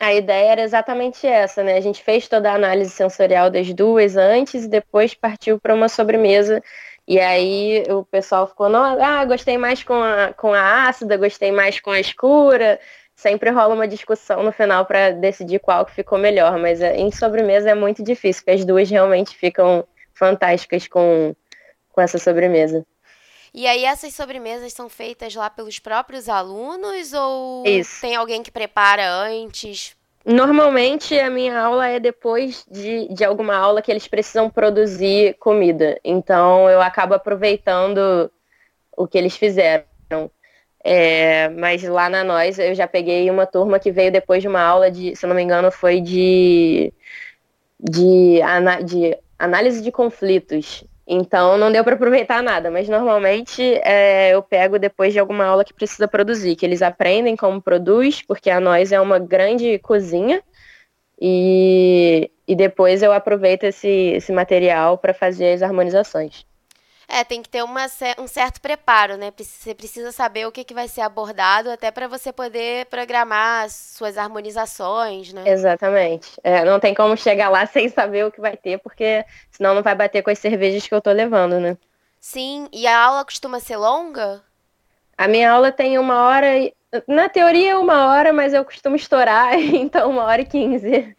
A 0.00 0.12
ideia 0.14 0.52
era 0.52 0.62
exatamente 0.62 1.26
essa, 1.26 1.62
né? 1.62 1.76
A 1.76 1.80
gente 1.80 2.02
fez 2.02 2.26
toda 2.28 2.50
a 2.50 2.54
análise 2.54 2.90
sensorial 2.90 3.50
das 3.50 3.72
duas 3.72 4.16
antes 4.16 4.64
e 4.64 4.68
depois 4.68 5.14
partiu 5.14 5.60
para 5.60 5.74
uma 5.74 5.88
sobremesa. 5.88 6.62
E 7.06 7.18
aí 7.18 7.84
o 7.90 8.04
pessoal 8.04 8.46
ficou, 8.46 8.68
não, 8.68 8.82
ah, 8.82 9.24
gostei 9.24 9.58
mais 9.58 9.82
com 9.82 9.94
a, 9.94 10.32
com 10.32 10.52
a 10.54 10.88
ácida, 10.88 11.16
gostei 11.16 11.50
mais 11.52 11.80
com 11.80 11.90
a 11.90 12.00
escura. 12.00 12.80
Sempre 13.14 13.50
rola 13.50 13.74
uma 13.74 13.86
discussão 13.86 14.42
no 14.42 14.52
final 14.52 14.86
para 14.86 15.10
decidir 15.12 15.60
qual 15.60 15.84
que 15.84 15.94
ficou 15.94 16.18
melhor, 16.18 16.58
mas 16.58 16.80
é, 16.80 16.96
em 16.96 17.10
sobremesa 17.10 17.70
é 17.70 17.74
muito 17.74 18.02
difícil, 18.02 18.42
porque 18.42 18.58
as 18.58 18.64
duas 18.64 18.90
realmente 18.90 19.36
ficam 19.36 19.86
fantásticas 20.14 20.88
com, 20.88 21.34
com 21.90 22.00
essa 22.00 22.18
sobremesa. 22.18 22.84
E 23.54 23.66
aí 23.66 23.84
essas 23.84 24.14
sobremesas 24.14 24.72
são 24.72 24.88
feitas 24.88 25.34
lá 25.34 25.50
pelos 25.50 25.78
próprios 25.78 26.28
alunos 26.28 27.12
ou 27.12 27.64
Isso. 27.66 28.00
tem 28.00 28.16
alguém 28.16 28.42
que 28.42 28.50
prepara 28.50 29.06
antes? 29.08 29.94
Normalmente 30.24 31.18
a 31.18 31.28
minha 31.28 31.60
aula 31.60 31.88
é 31.88 32.00
depois 32.00 32.64
de, 32.70 33.08
de 33.12 33.24
alguma 33.24 33.56
aula 33.56 33.82
que 33.82 33.90
eles 33.90 34.06
precisam 34.06 34.48
produzir 34.48 35.34
comida. 35.34 36.00
Então 36.02 36.70
eu 36.70 36.80
acabo 36.80 37.14
aproveitando 37.14 38.30
o 38.96 39.06
que 39.06 39.18
eles 39.18 39.36
fizeram. 39.36 39.84
É, 40.84 41.48
mas 41.50 41.82
lá 41.84 42.08
na 42.08 42.24
Nós 42.24 42.58
eu 42.58 42.74
já 42.74 42.88
peguei 42.88 43.30
uma 43.30 43.46
turma 43.46 43.78
que 43.78 43.92
veio 43.92 44.10
depois 44.10 44.42
de 44.42 44.48
uma 44.48 44.60
aula 44.60 44.90
de, 44.90 45.14
se 45.14 45.26
não 45.26 45.34
me 45.34 45.42
engano, 45.42 45.70
foi 45.70 46.00
de, 46.00 46.92
de, 47.78 48.40
de 48.84 49.18
análise 49.38 49.82
de 49.82 49.92
conflitos. 49.92 50.84
Então 51.06 51.58
não 51.58 51.70
deu 51.70 51.84
para 51.84 51.94
aproveitar 51.94 52.42
nada, 52.42 52.70
mas 52.70 52.88
normalmente 52.88 53.62
é, 53.84 54.30
eu 54.30 54.42
pego 54.42 54.78
depois 54.78 55.12
de 55.12 55.18
alguma 55.18 55.44
aula 55.44 55.64
que 55.64 55.74
precisa 55.74 56.06
produzir, 56.08 56.56
que 56.56 56.64
eles 56.64 56.80
aprendem 56.82 57.36
como 57.36 57.60
produz, 57.60 58.22
porque 58.22 58.48
a 58.50 58.60
nós 58.60 58.92
é 58.92 59.00
uma 59.00 59.18
grande 59.18 59.78
cozinha, 59.80 60.42
e, 61.20 62.30
e 62.46 62.56
depois 62.56 63.02
eu 63.02 63.12
aproveito 63.12 63.64
esse, 63.64 63.88
esse 63.88 64.32
material 64.32 64.98
para 64.98 65.14
fazer 65.14 65.52
as 65.52 65.62
harmonizações. 65.62 66.44
É, 67.14 67.24
tem 67.24 67.42
que 67.42 67.48
ter 67.50 67.62
uma, 67.62 67.84
um 68.18 68.26
certo 68.26 68.58
preparo, 68.58 69.18
né? 69.18 69.30
Você 69.36 69.74
precisa 69.74 70.10
saber 70.10 70.46
o 70.46 70.50
que, 70.50 70.64
que 70.64 70.72
vai 70.72 70.88
ser 70.88 71.02
abordado 71.02 71.70
até 71.70 71.90
para 71.90 72.08
você 72.08 72.32
poder 72.32 72.86
programar 72.86 73.68
suas 73.68 74.16
harmonizações, 74.16 75.30
né? 75.30 75.42
Exatamente. 75.46 76.40
É, 76.42 76.64
não 76.64 76.80
tem 76.80 76.94
como 76.94 77.14
chegar 77.14 77.50
lá 77.50 77.66
sem 77.66 77.90
saber 77.90 78.24
o 78.24 78.32
que 78.32 78.40
vai 78.40 78.56
ter, 78.56 78.78
porque 78.78 79.26
senão 79.50 79.74
não 79.74 79.82
vai 79.82 79.94
bater 79.94 80.22
com 80.22 80.30
as 80.30 80.38
cervejas 80.38 80.88
que 80.88 80.94
eu 80.94 81.02
tô 81.02 81.12
levando, 81.12 81.60
né? 81.60 81.76
Sim, 82.18 82.66
e 82.72 82.86
a 82.86 82.98
aula 82.98 83.26
costuma 83.26 83.60
ser 83.60 83.76
longa? 83.76 84.42
A 85.18 85.28
minha 85.28 85.52
aula 85.52 85.70
tem 85.70 85.98
uma 85.98 86.24
hora. 86.24 86.46
Na 87.06 87.28
teoria, 87.28 87.78
uma 87.78 88.06
hora, 88.06 88.32
mas 88.32 88.54
eu 88.54 88.64
costumo 88.64 88.96
estourar, 88.96 89.52
então 89.60 90.08
uma 90.08 90.24
hora 90.24 90.40
e 90.40 90.46
quinze. 90.46 91.14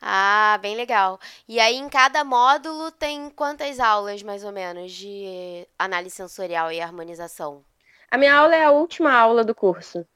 Ah, 0.00 0.58
bem 0.60 0.76
legal. 0.76 1.18
E 1.48 1.58
aí, 1.58 1.76
em 1.76 1.88
cada 1.88 2.22
módulo, 2.24 2.90
tem 2.92 3.30
quantas 3.30 3.80
aulas, 3.80 4.22
mais 4.22 4.44
ou 4.44 4.52
menos, 4.52 4.92
de 4.92 5.66
análise 5.78 6.14
sensorial 6.14 6.70
e 6.70 6.80
harmonização? 6.80 7.64
A 8.10 8.16
minha 8.18 8.34
aula 8.34 8.54
é 8.54 8.64
a 8.64 8.70
última 8.70 9.12
aula 9.12 9.42
do 9.44 9.54
curso. 9.54 10.06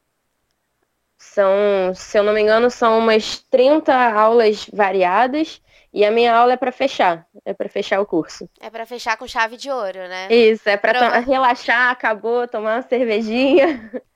São, 1.19 1.95
se 1.95 2.19
eu 2.19 2.23
não 2.23 2.33
me 2.33 2.41
engano, 2.41 2.71
são 2.71 2.99
umas 2.99 3.41
30 3.51 3.95
aulas 3.95 4.67
variadas 4.73 5.61
e 5.93 6.05
a 6.05 6.11
minha 6.11 6.35
aula 6.35 6.55
é 6.55 6.57
para 6.57 6.73
fechar, 6.73 7.27
é 7.45 7.53
para 7.53 7.69
fechar 7.69 8.01
o 8.01 8.07
curso. 8.07 8.49
É 8.61 8.71
para 8.71 8.87
fechar 8.87 9.17
com 9.17 9.27
chave 9.27 9.57
de 9.57 9.71
ouro, 9.71 9.99
né? 9.99 10.33
Isso, 10.33 10.69
é 10.69 10.77
para 10.77 11.19
relaxar, 11.19 11.91
acabou, 11.91 12.49
tomar 12.49 12.77
uma 12.77 12.83
cervejinha. 12.83 13.91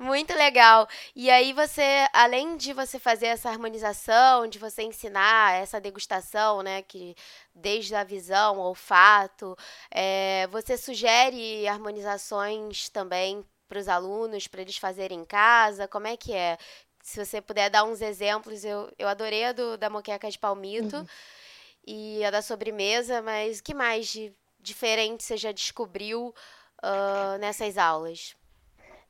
Muito 0.00 0.32
legal. 0.32 0.88
E 1.14 1.30
aí 1.30 1.52
você, 1.52 2.08
além 2.14 2.56
de 2.56 2.72
você 2.72 2.98
fazer 2.98 3.26
essa 3.26 3.50
harmonização, 3.50 4.46
de 4.46 4.58
você 4.58 4.82
ensinar 4.82 5.60
essa 5.60 5.78
degustação, 5.78 6.62
né, 6.62 6.80
que 6.80 7.14
desde 7.54 7.94
a 7.94 8.02
visão, 8.02 8.58
olfato, 8.58 9.54
é, 9.90 10.46
você 10.46 10.78
sugere 10.78 11.68
harmonizações 11.68 12.88
também 12.88 13.44
para 13.68 13.78
os 13.78 13.88
alunos, 13.88 14.46
para 14.46 14.62
eles 14.62 14.78
fazerem 14.78 15.20
em 15.20 15.24
casa? 15.24 15.86
Como 15.86 16.06
é 16.06 16.16
que 16.16 16.32
é? 16.32 16.56
Se 17.02 17.22
você 17.22 17.42
puder 17.42 17.68
dar 17.68 17.84
uns 17.84 18.00
exemplos, 18.00 18.64
eu, 18.64 18.90
eu 18.98 19.06
adorei 19.06 19.44
a 19.44 19.52
do, 19.52 19.76
da 19.76 19.90
moqueca 19.90 20.30
de 20.30 20.38
palmito 20.38 20.96
uhum. 20.96 21.06
e 21.86 22.24
a 22.24 22.30
da 22.30 22.40
sobremesa, 22.40 23.20
mas 23.20 23.58
o 23.58 23.62
que 23.62 23.74
mais 23.74 24.08
de 24.08 24.32
diferente 24.58 25.24
você 25.24 25.36
já 25.36 25.52
descobriu 25.52 26.34
uh, 26.82 27.38
nessas 27.38 27.76
aulas? 27.76 28.34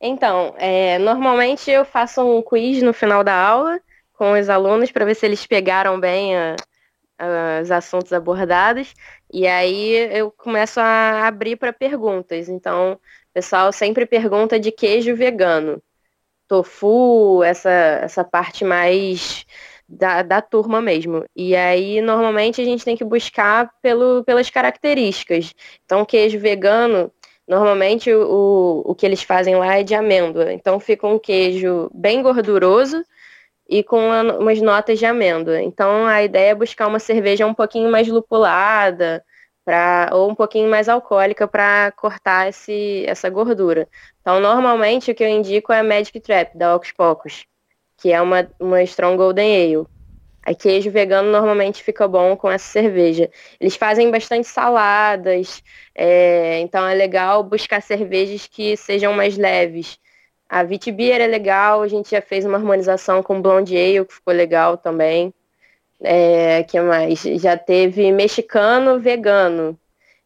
Então, 0.00 0.54
é, 0.58 0.98
normalmente 0.98 1.70
eu 1.70 1.84
faço 1.84 2.22
um 2.22 2.42
quiz 2.42 2.82
no 2.82 2.92
final 2.92 3.22
da 3.22 3.34
aula 3.34 3.80
com 4.14 4.32
os 4.32 4.48
alunos 4.48 4.90
para 4.90 5.04
ver 5.04 5.14
se 5.14 5.26
eles 5.26 5.46
pegaram 5.46 5.98
bem 6.00 6.36
a, 6.36 6.56
a, 7.18 7.60
os 7.62 7.70
assuntos 7.70 8.12
abordados. 8.12 8.94
E 9.32 9.46
aí 9.46 9.94
eu 10.16 10.30
começo 10.30 10.80
a 10.80 11.26
abrir 11.26 11.56
para 11.56 11.72
perguntas. 11.72 12.48
Então, 12.48 12.94
o 12.94 12.98
pessoal 13.34 13.72
sempre 13.72 14.06
pergunta 14.06 14.58
de 14.58 14.72
queijo 14.72 15.14
vegano, 15.14 15.82
tofu, 16.48 17.42
essa, 17.44 17.70
essa 17.70 18.24
parte 18.24 18.64
mais 18.64 19.46
da, 19.88 20.22
da 20.22 20.40
turma 20.42 20.80
mesmo. 20.80 21.24
E 21.36 21.56
aí, 21.56 22.00
normalmente, 22.00 22.60
a 22.60 22.64
gente 22.64 22.84
tem 22.84 22.96
que 22.96 23.04
buscar 23.04 23.70
pelo, 23.82 24.24
pelas 24.24 24.50
características. 24.50 25.54
Então, 25.84 26.04
queijo 26.04 26.38
vegano 26.38 27.12
Normalmente 27.50 28.14
o, 28.14 28.84
o 28.86 28.94
que 28.94 29.04
eles 29.04 29.24
fazem 29.24 29.56
lá 29.56 29.76
é 29.76 29.82
de 29.82 29.92
amêndoa. 29.92 30.52
Então 30.52 30.78
fica 30.78 31.04
um 31.04 31.18
queijo 31.18 31.90
bem 31.92 32.22
gorduroso 32.22 33.04
e 33.68 33.82
com 33.82 34.06
uma, 34.06 34.38
umas 34.38 34.62
notas 34.62 35.00
de 35.00 35.04
amêndoa. 35.04 35.60
Então 35.60 36.06
a 36.06 36.22
ideia 36.22 36.52
é 36.52 36.54
buscar 36.54 36.86
uma 36.86 37.00
cerveja 37.00 37.44
um 37.44 37.52
pouquinho 37.52 37.90
mais 37.90 38.06
lupulada, 38.06 39.24
pra, 39.64 40.10
ou 40.12 40.30
um 40.30 40.34
pouquinho 40.36 40.70
mais 40.70 40.88
alcoólica 40.88 41.48
para 41.48 41.90
cortar 41.96 42.48
esse, 42.48 43.04
essa 43.08 43.28
gordura. 43.28 43.88
Então 44.20 44.38
normalmente 44.38 45.10
o 45.10 45.14
que 45.14 45.24
eu 45.24 45.28
indico 45.28 45.72
é 45.72 45.80
a 45.80 45.82
Magic 45.82 46.20
Trap, 46.20 46.56
da 46.56 46.76
Ocus 46.76 46.92
Pocos, 46.92 47.46
que 47.96 48.12
é 48.12 48.22
uma, 48.22 48.48
uma 48.60 48.80
Strong 48.84 49.16
Golden 49.16 49.76
Ale. 49.76 49.88
A 50.42 50.54
queijo 50.54 50.90
vegano 50.90 51.30
normalmente 51.30 51.82
fica 51.82 52.08
bom 52.08 52.36
com 52.36 52.50
essa 52.50 52.64
cerveja. 52.64 53.30
Eles 53.60 53.76
fazem 53.76 54.10
bastante 54.10 54.46
saladas, 54.48 55.62
é, 55.94 56.60
então 56.60 56.86
é 56.86 56.94
legal 56.94 57.42
buscar 57.42 57.82
cervejas 57.82 58.46
que 58.46 58.76
sejam 58.76 59.12
mais 59.12 59.36
leves. 59.36 59.98
A 60.48 60.64
Vitibir 60.64 61.20
é 61.20 61.26
legal, 61.26 61.82
a 61.82 61.88
gente 61.88 62.10
já 62.10 62.20
fez 62.20 62.44
uma 62.44 62.56
harmonização 62.56 63.22
com 63.22 63.40
Blonde 63.40 63.76
Ale, 63.76 64.04
que 64.04 64.14
ficou 64.14 64.34
legal 64.34 64.76
também. 64.76 65.32
É, 66.02 66.64
que 66.64 66.80
mais? 66.80 67.20
Já 67.22 67.56
teve 67.56 68.10
mexicano 68.10 68.98
vegano. 68.98 69.78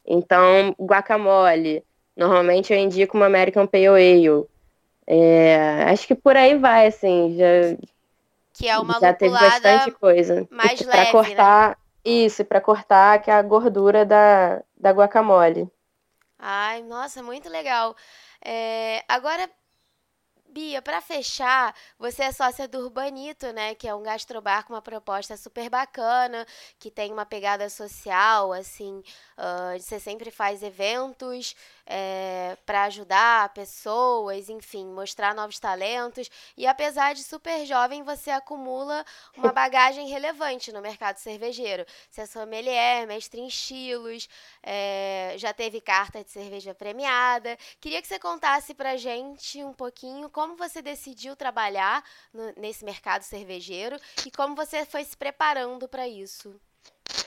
Então, 0.06 0.75
guacamole. 0.80 1.85
Normalmente 2.16 2.73
eu 2.73 2.78
indico 2.78 3.16
uma 3.16 3.26
American 3.26 3.66
Pale 3.66 3.88
Ale. 3.88 4.47
É, 5.06 5.85
acho 5.88 6.06
que 6.06 6.14
por 6.14 6.37
aí 6.37 6.56
vai, 6.56 6.87
assim. 6.87 7.37
Já, 7.37 7.76
que 8.54 8.68
é 8.68 8.78
uma 8.78 9.00
já 9.00 9.12
teve 9.12 9.32
bastante 9.32 9.90
coisa. 9.90 10.46
Mais 10.50 10.80
leve, 10.80 11.11
cortar 11.11 11.70
né? 11.70 11.76
isso, 12.04 12.44
para 12.44 12.61
cortar 12.61 13.20
que 13.20 13.30
é 13.30 13.34
a 13.34 13.42
gordura 13.42 14.06
da, 14.06 14.62
da 14.78 14.90
guacamole. 14.90 15.68
Ai, 16.38 16.82
nossa, 16.82 17.23
muito 17.23 17.49
legal. 17.49 17.96
É, 18.44 19.02
agora, 19.08 19.50
Bia, 20.54 20.80
para 20.80 21.00
fechar, 21.00 21.75
você 21.99 22.23
é 22.23 22.32
sócia 22.32 22.68
do 22.68 22.78
Urbanito, 22.78 23.52
né? 23.52 23.75
Que 23.75 23.88
é 23.88 23.94
um 23.94 24.04
gastrobar 24.04 24.64
com 24.64 24.73
uma 24.73 24.82
proposta 24.82 25.37
super 25.37 25.68
bacana, 25.68 26.46
que 26.78 26.92
tem 26.92 27.12
uma 27.12 27.26
pegada 27.26 27.68
social, 27.68 28.52
assim. 28.52 29.02
Uh, 29.37 29.80
você 29.80 29.99
sempre 29.99 30.30
faz 30.30 30.62
eventos 30.62 31.56
é, 31.87 32.57
para 32.64 32.85
ajudar 32.85 33.53
pessoas, 33.53 34.49
enfim, 34.49 34.87
mostrar 34.87 35.35
novos 35.35 35.59
talentos. 35.59 36.31
E 36.57 36.67
apesar 36.67 37.14
de 37.14 37.23
super 37.23 37.64
jovem, 37.67 38.03
você 38.03 38.31
acumula 38.31 39.05
uma 39.37 39.53
bagagem 39.53 40.09
relevante 40.09 40.73
no 40.73 40.81
mercado 40.81 41.19
cervejeiro. 41.19 41.85
Você 42.11 42.23
é 42.23 42.26
sommelier, 42.26 43.07
mestre 43.07 43.41
em 43.41 43.47
estilos, 43.47 44.29
é, 44.62 45.35
já 45.37 45.53
teve 45.53 45.81
carta 45.81 46.25
de 46.25 46.31
cerveja 46.31 46.75
premiada. 46.75 47.57
Queria 47.81 48.00
que 48.00 48.09
você 48.09 48.19
contasse 48.19 48.75
pra 48.75 48.97
gente 48.97 49.62
um 49.62 49.73
pouquinho 49.73 50.31
como 50.31 50.57
você 50.57 50.81
decidiu 50.81 51.37
trabalhar 51.37 52.03
no, 52.33 52.53
nesse 52.57 52.85
mercado 52.85 53.23
cervejeiro 53.23 53.97
e 54.25 54.31
como 54.31 54.55
você 54.55 54.85
foi 54.85 55.05
se 55.05 55.17
preparando 55.17 55.88
para 55.88 56.09
isso. 56.09 56.55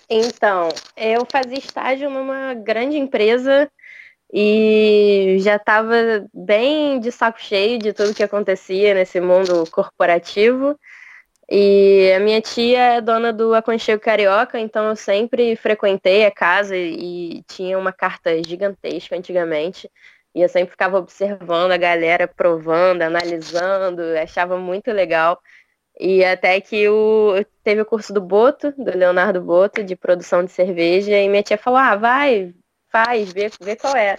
Então, 0.09 0.69
eu 0.95 1.25
fazia 1.29 1.57
estágio 1.57 2.09
numa 2.09 2.53
grande 2.53 2.97
empresa 2.97 3.69
e 4.31 5.37
já 5.39 5.55
estava 5.55 5.95
bem 6.33 6.99
de 6.99 7.11
saco 7.11 7.41
cheio 7.41 7.79
de 7.79 7.93
tudo 7.93 8.13
que 8.13 8.23
acontecia 8.23 8.93
nesse 8.93 9.21
mundo 9.21 9.63
corporativo. 9.71 10.77
E 11.49 12.11
a 12.13 12.19
minha 12.19 12.41
tia 12.41 12.95
é 12.95 13.01
dona 13.01 13.31
do 13.31 13.53
Aconchego 13.53 14.01
Carioca, 14.01 14.59
então 14.59 14.89
eu 14.89 14.95
sempre 14.97 15.55
frequentei 15.55 16.25
a 16.25 16.31
casa 16.31 16.75
e 16.75 17.41
tinha 17.47 17.79
uma 17.79 17.93
carta 17.93 18.43
gigantesca 18.43 19.15
antigamente. 19.15 19.89
E 20.35 20.41
eu 20.41 20.49
sempre 20.49 20.71
ficava 20.71 20.97
observando 20.99 21.71
a 21.71 21.77
galera 21.77 22.27
provando, 22.27 23.01
analisando, 23.01 24.01
achava 24.21 24.57
muito 24.57 24.91
legal. 24.91 25.41
E 25.99 26.23
até 26.23 26.61
que 26.61 26.87
o, 26.89 27.43
teve 27.63 27.81
o 27.81 27.85
curso 27.85 28.13
do 28.13 28.21
Boto, 28.21 28.71
do 28.77 28.95
Leonardo 28.95 29.41
Boto, 29.41 29.83
de 29.83 29.95
produção 29.95 30.43
de 30.43 30.51
cerveja, 30.51 31.17
e 31.17 31.29
minha 31.29 31.41
tia 31.41 31.57
falou, 31.57 31.79
ah, 31.79 31.95
vai, 31.95 32.53
faz, 33.05 33.31
vê, 33.31 33.49
vê 33.61 33.75
qual 33.75 33.95
é. 33.95 34.17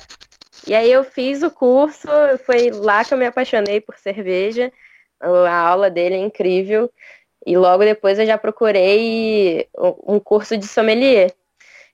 E 0.66 0.74
aí 0.74 0.90
eu 0.90 1.04
fiz 1.04 1.42
o 1.42 1.50
curso, 1.50 2.08
foi 2.44 2.70
lá 2.70 3.04
que 3.04 3.14
eu 3.14 3.18
me 3.18 3.26
apaixonei 3.26 3.80
por 3.80 3.96
cerveja, 3.96 4.72
a 5.20 5.56
aula 5.56 5.90
dele 5.90 6.14
é 6.16 6.18
incrível, 6.18 6.90
e 7.46 7.56
logo 7.56 7.84
depois 7.84 8.18
eu 8.18 8.26
já 8.26 8.36
procurei 8.36 9.68
um 10.06 10.18
curso 10.20 10.56
de 10.56 10.66
sommelier. 10.66 11.32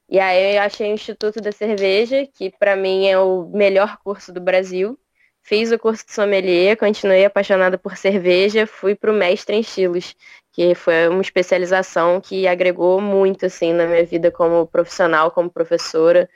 E 0.09 0.19
aí 0.19 0.57
eu 0.57 0.63
achei 0.63 0.91
o 0.91 0.95
Instituto 0.95 1.41
da 1.41 1.53
Cerveja, 1.53 2.27
que 2.35 2.51
para 2.51 2.77
mim 2.77 3.07
é 3.07 3.19
o 3.19 3.47
melhor 3.47 3.99
curso 4.03 4.33
do 4.33 4.41
Brasil, 4.41 4.99
Fiz 5.47 5.71
o 5.71 5.79
curso 5.79 6.07
de 6.07 6.13
sommelier, 6.15 6.75
continuei 6.75 7.23
apaixonada 7.23 7.77
por 7.77 7.99
cerveja, 7.99 8.67
fui 8.67 8.95
para 8.95 9.13
o 9.13 9.15
mestre 9.15 9.55
em 9.55 9.61
estilos, 9.61 10.17
que 10.51 10.75
foi 10.75 11.07
uma 11.09 11.21
especialização 11.21 12.19
que 12.19 12.49
agregou 12.49 12.99
muito 12.99 13.45
assim 13.45 13.75
na 13.75 13.87
minha 13.87 14.07
vida 14.07 14.31
como 14.31 14.67
profissional, 14.67 15.31
como 15.31 15.51
professora. 15.51 16.31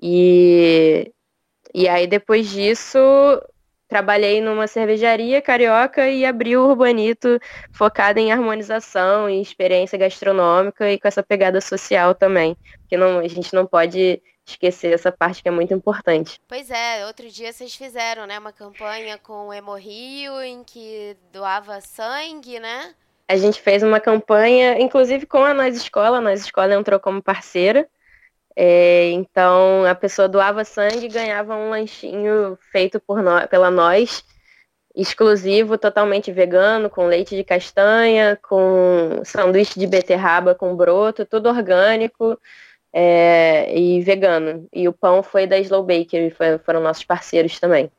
E, 0.00 1.12
e 1.74 1.88
aí 1.88 2.06
depois 2.06 2.48
disso 2.48 2.88
trabalhei 3.90 4.40
numa 4.40 4.68
cervejaria 4.68 5.42
carioca 5.42 6.08
e 6.08 6.24
abri 6.24 6.56
o 6.56 6.64
Urbanito 6.64 7.40
focado 7.72 8.20
em 8.20 8.30
harmonização 8.30 9.28
e 9.28 9.42
experiência 9.42 9.98
gastronômica 9.98 10.88
e 10.90 10.98
com 10.98 11.08
essa 11.08 11.24
pegada 11.24 11.60
social 11.60 12.14
também. 12.14 12.56
Porque 12.78 12.96
não, 12.96 13.18
a 13.18 13.26
gente 13.26 13.52
não 13.52 13.66
pode 13.66 14.22
esquecer 14.46 14.92
essa 14.92 15.10
parte 15.10 15.42
que 15.42 15.48
é 15.48 15.52
muito 15.52 15.74
importante. 15.74 16.40
Pois 16.48 16.70
é, 16.70 17.04
outro 17.06 17.28
dia 17.28 17.52
vocês 17.52 17.74
fizeram, 17.74 18.26
né, 18.26 18.38
uma 18.38 18.52
campanha 18.52 19.18
com 19.18 19.48
o 19.48 19.52
Hemorrio 19.52 20.40
em 20.40 20.62
que 20.62 21.16
doava 21.32 21.80
sangue, 21.80 22.60
né? 22.60 22.94
A 23.28 23.36
gente 23.36 23.60
fez 23.60 23.82
uma 23.82 24.00
campanha, 24.00 24.80
inclusive 24.80 25.26
com 25.26 25.44
a 25.44 25.54
Nós 25.54 25.76
Escola, 25.76 26.18
a 26.18 26.20
Nós 26.20 26.40
Escola 26.40 26.74
entrou 26.74 26.98
como 26.98 27.22
parceira. 27.22 27.88
É, 28.56 29.10
então 29.12 29.84
a 29.84 29.94
pessoa 29.94 30.28
doava 30.28 30.64
sangue 30.64 31.06
e 31.06 31.08
ganhava 31.08 31.54
um 31.56 31.70
lanchinho 31.70 32.58
feito 32.72 33.00
por 33.00 33.22
nós, 33.22 33.46
pela 33.46 33.70
nós, 33.70 34.24
exclusivo, 34.94 35.78
totalmente 35.78 36.32
vegano, 36.32 36.90
com 36.90 37.06
leite 37.06 37.36
de 37.36 37.44
castanha, 37.44 38.36
com 38.36 39.22
sanduíche 39.24 39.78
de 39.78 39.86
beterraba 39.86 40.54
com 40.54 40.74
broto, 40.74 41.24
tudo 41.24 41.48
orgânico 41.48 42.38
é, 42.92 43.72
e 43.76 44.00
vegano. 44.02 44.68
E 44.72 44.88
o 44.88 44.92
pão 44.92 45.22
foi 45.22 45.46
da 45.46 45.58
Slow 45.58 45.82
Bakery, 45.82 46.30
foi, 46.30 46.58
foram 46.58 46.80
nossos 46.80 47.04
parceiros 47.04 47.58
também. 47.58 47.90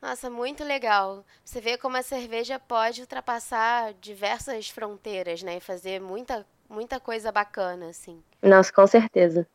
Nossa, 0.00 0.28
muito 0.28 0.64
legal. 0.64 1.24
Você 1.44 1.60
vê 1.60 1.78
como 1.78 1.96
a 1.96 2.02
cerveja 2.02 2.58
pode 2.58 3.00
ultrapassar 3.00 3.94
diversas 4.00 4.68
fronteiras, 4.68 5.44
né? 5.44 5.58
E 5.58 5.60
fazer 5.60 6.00
muita, 6.00 6.44
muita 6.72 6.98
coisa 6.98 7.30
bacana, 7.30 7.88
assim. 7.88 8.22
Nossa, 8.42 8.72
com 8.72 8.86
certeza. 8.86 9.46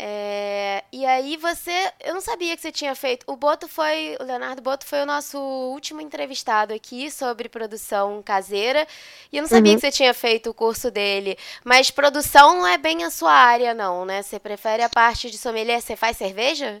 É, 0.00 0.84
e 0.92 1.04
aí 1.04 1.36
você, 1.36 1.72
eu 2.04 2.14
não 2.14 2.20
sabia 2.20 2.54
que 2.54 2.62
você 2.62 2.70
tinha 2.70 2.94
feito. 2.94 3.24
O 3.26 3.34
Boto 3.34 3.66
foi, 3.66 4.16
o 4.20 4.22
Leonardo 4.22 4.62
Boto 4.62 4.86
foi 4.86 5.02
o 5.02 5.06
nosso 5.06 5.36
último 5.36 6.00
entrevistado 6.00 6.72
aqui 6.72 7.10
sobre 7.10 7.48
produção 7.48 8.22
caseira. 8.22 8.86
E 9.32 9.38
eu 9.38 9.42
não 9.42 9.48
sabia 9.48 9.72
uhum. 9.72 9.76
que 9.76 9.80
você 9.80 9.90
tinha 9.90 10.14
feito 10.14 10.50
o 10.50 10.54
curso 10.54 10.88
dele. 10.88 11.36
Mas 11.64 11.90
produção 11.90 12.54
não 12.54 12.66
é 12.66 12.78
bem 12.78 13.02
a 13.02 13.10
sua 13.10 13.32
área, 13.32 13.74
não, 13.74 14.04
né? 14.04 14.22
Você 14.22 14.38
prefere 14.38 14.84
a 14.84 14.88
parte 14.88 15.32
de 15.32 15.36
sommelier? 15.36 15.80
Você 15.80 15.96
faz 15.96 16.16
cerveja? 16.16 16.80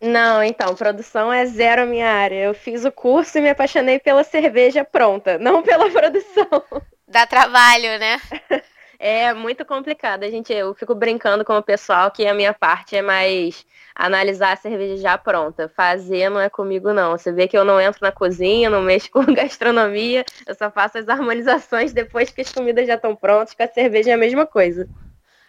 Não, 0.00 0.40
então, 0.40 0.74
produção 0.76 1.32
é 1.32 1.44
zero 1.46 1.82
a 1.82 1.86
minha 1.86 2.12
área. 2.12 2.44
Eu 2.44 2.54
fiz 2.54 2.84
o 2.84 2.92
curso 2.92 3.38
e 3.38 3.40
me 3.40 3.50
apaixonei 3.50 3.98
pela 3.98 4.22
cerveja 4.22 4.84
pronta, 4.84 5.36
não 5.36 5.64
pela 5.64 5.90
produção. 5.90 6.62
Dá 7.08 7.26
trabalho, 7.26 7.98
né? 7.98 8.20
É 9.04 9.34
muito 9.34 9.64
complicado. 9.64 10.22
A 10.22 10.30
gente, 10.30 10.52
eu 10.52 10.72
fico 10.74 10.94
brincando 10.94 11.44
com 11.44 11.58
o 11.58 11.62
pessoal 11.62 12.08
que 12.08 12.24
a 12.24 12.32
minha 12.32 12.54
parte 12.54 12.94
é 12.94 13.02
mais 13.02 13.66
analisar 13.96 14.52
a 14.52 14.56
cerveja 14.56 14.96
já 14.96 15.18
pronta. 15.18 15.68
Fazer 15.68 16.28
não 16.28 16.40
é 16.40 16.48
comigo, 16.48 16.92
não. 16.92 17.18
Você 17.18 17.32
vê 17.32 17.48
que 17.48 17.58
eu 17.58 17.64
não 17.64 17.80
entro 17.80 17.98
na 18.00 18.12
cozinha, 18.12 18.70
não 18.70 18.80
mexo 18.80 19.10
com 19.10 19.24
gastronomia, 19.34 20.24
eu 20.46 20.54
só 20.54 20.70
faço 20.70 20.98
as 20.98 21.08
harmonizações 21.08 21.92
depois 21.92 22.30
que 22.30 22.42
as 22.42 22.52
comidas 22.52 22.86
já 22.86 22.94
estão 22.94 23.16
prontas, 23.16 23.54
com 23.54 23.64
a 23.64 23.66
cerveja 23.66 24.12
é 24.12 24.14
a 24.14 24.16
mesma 24.16 24.46
coisa. 24.46 24.88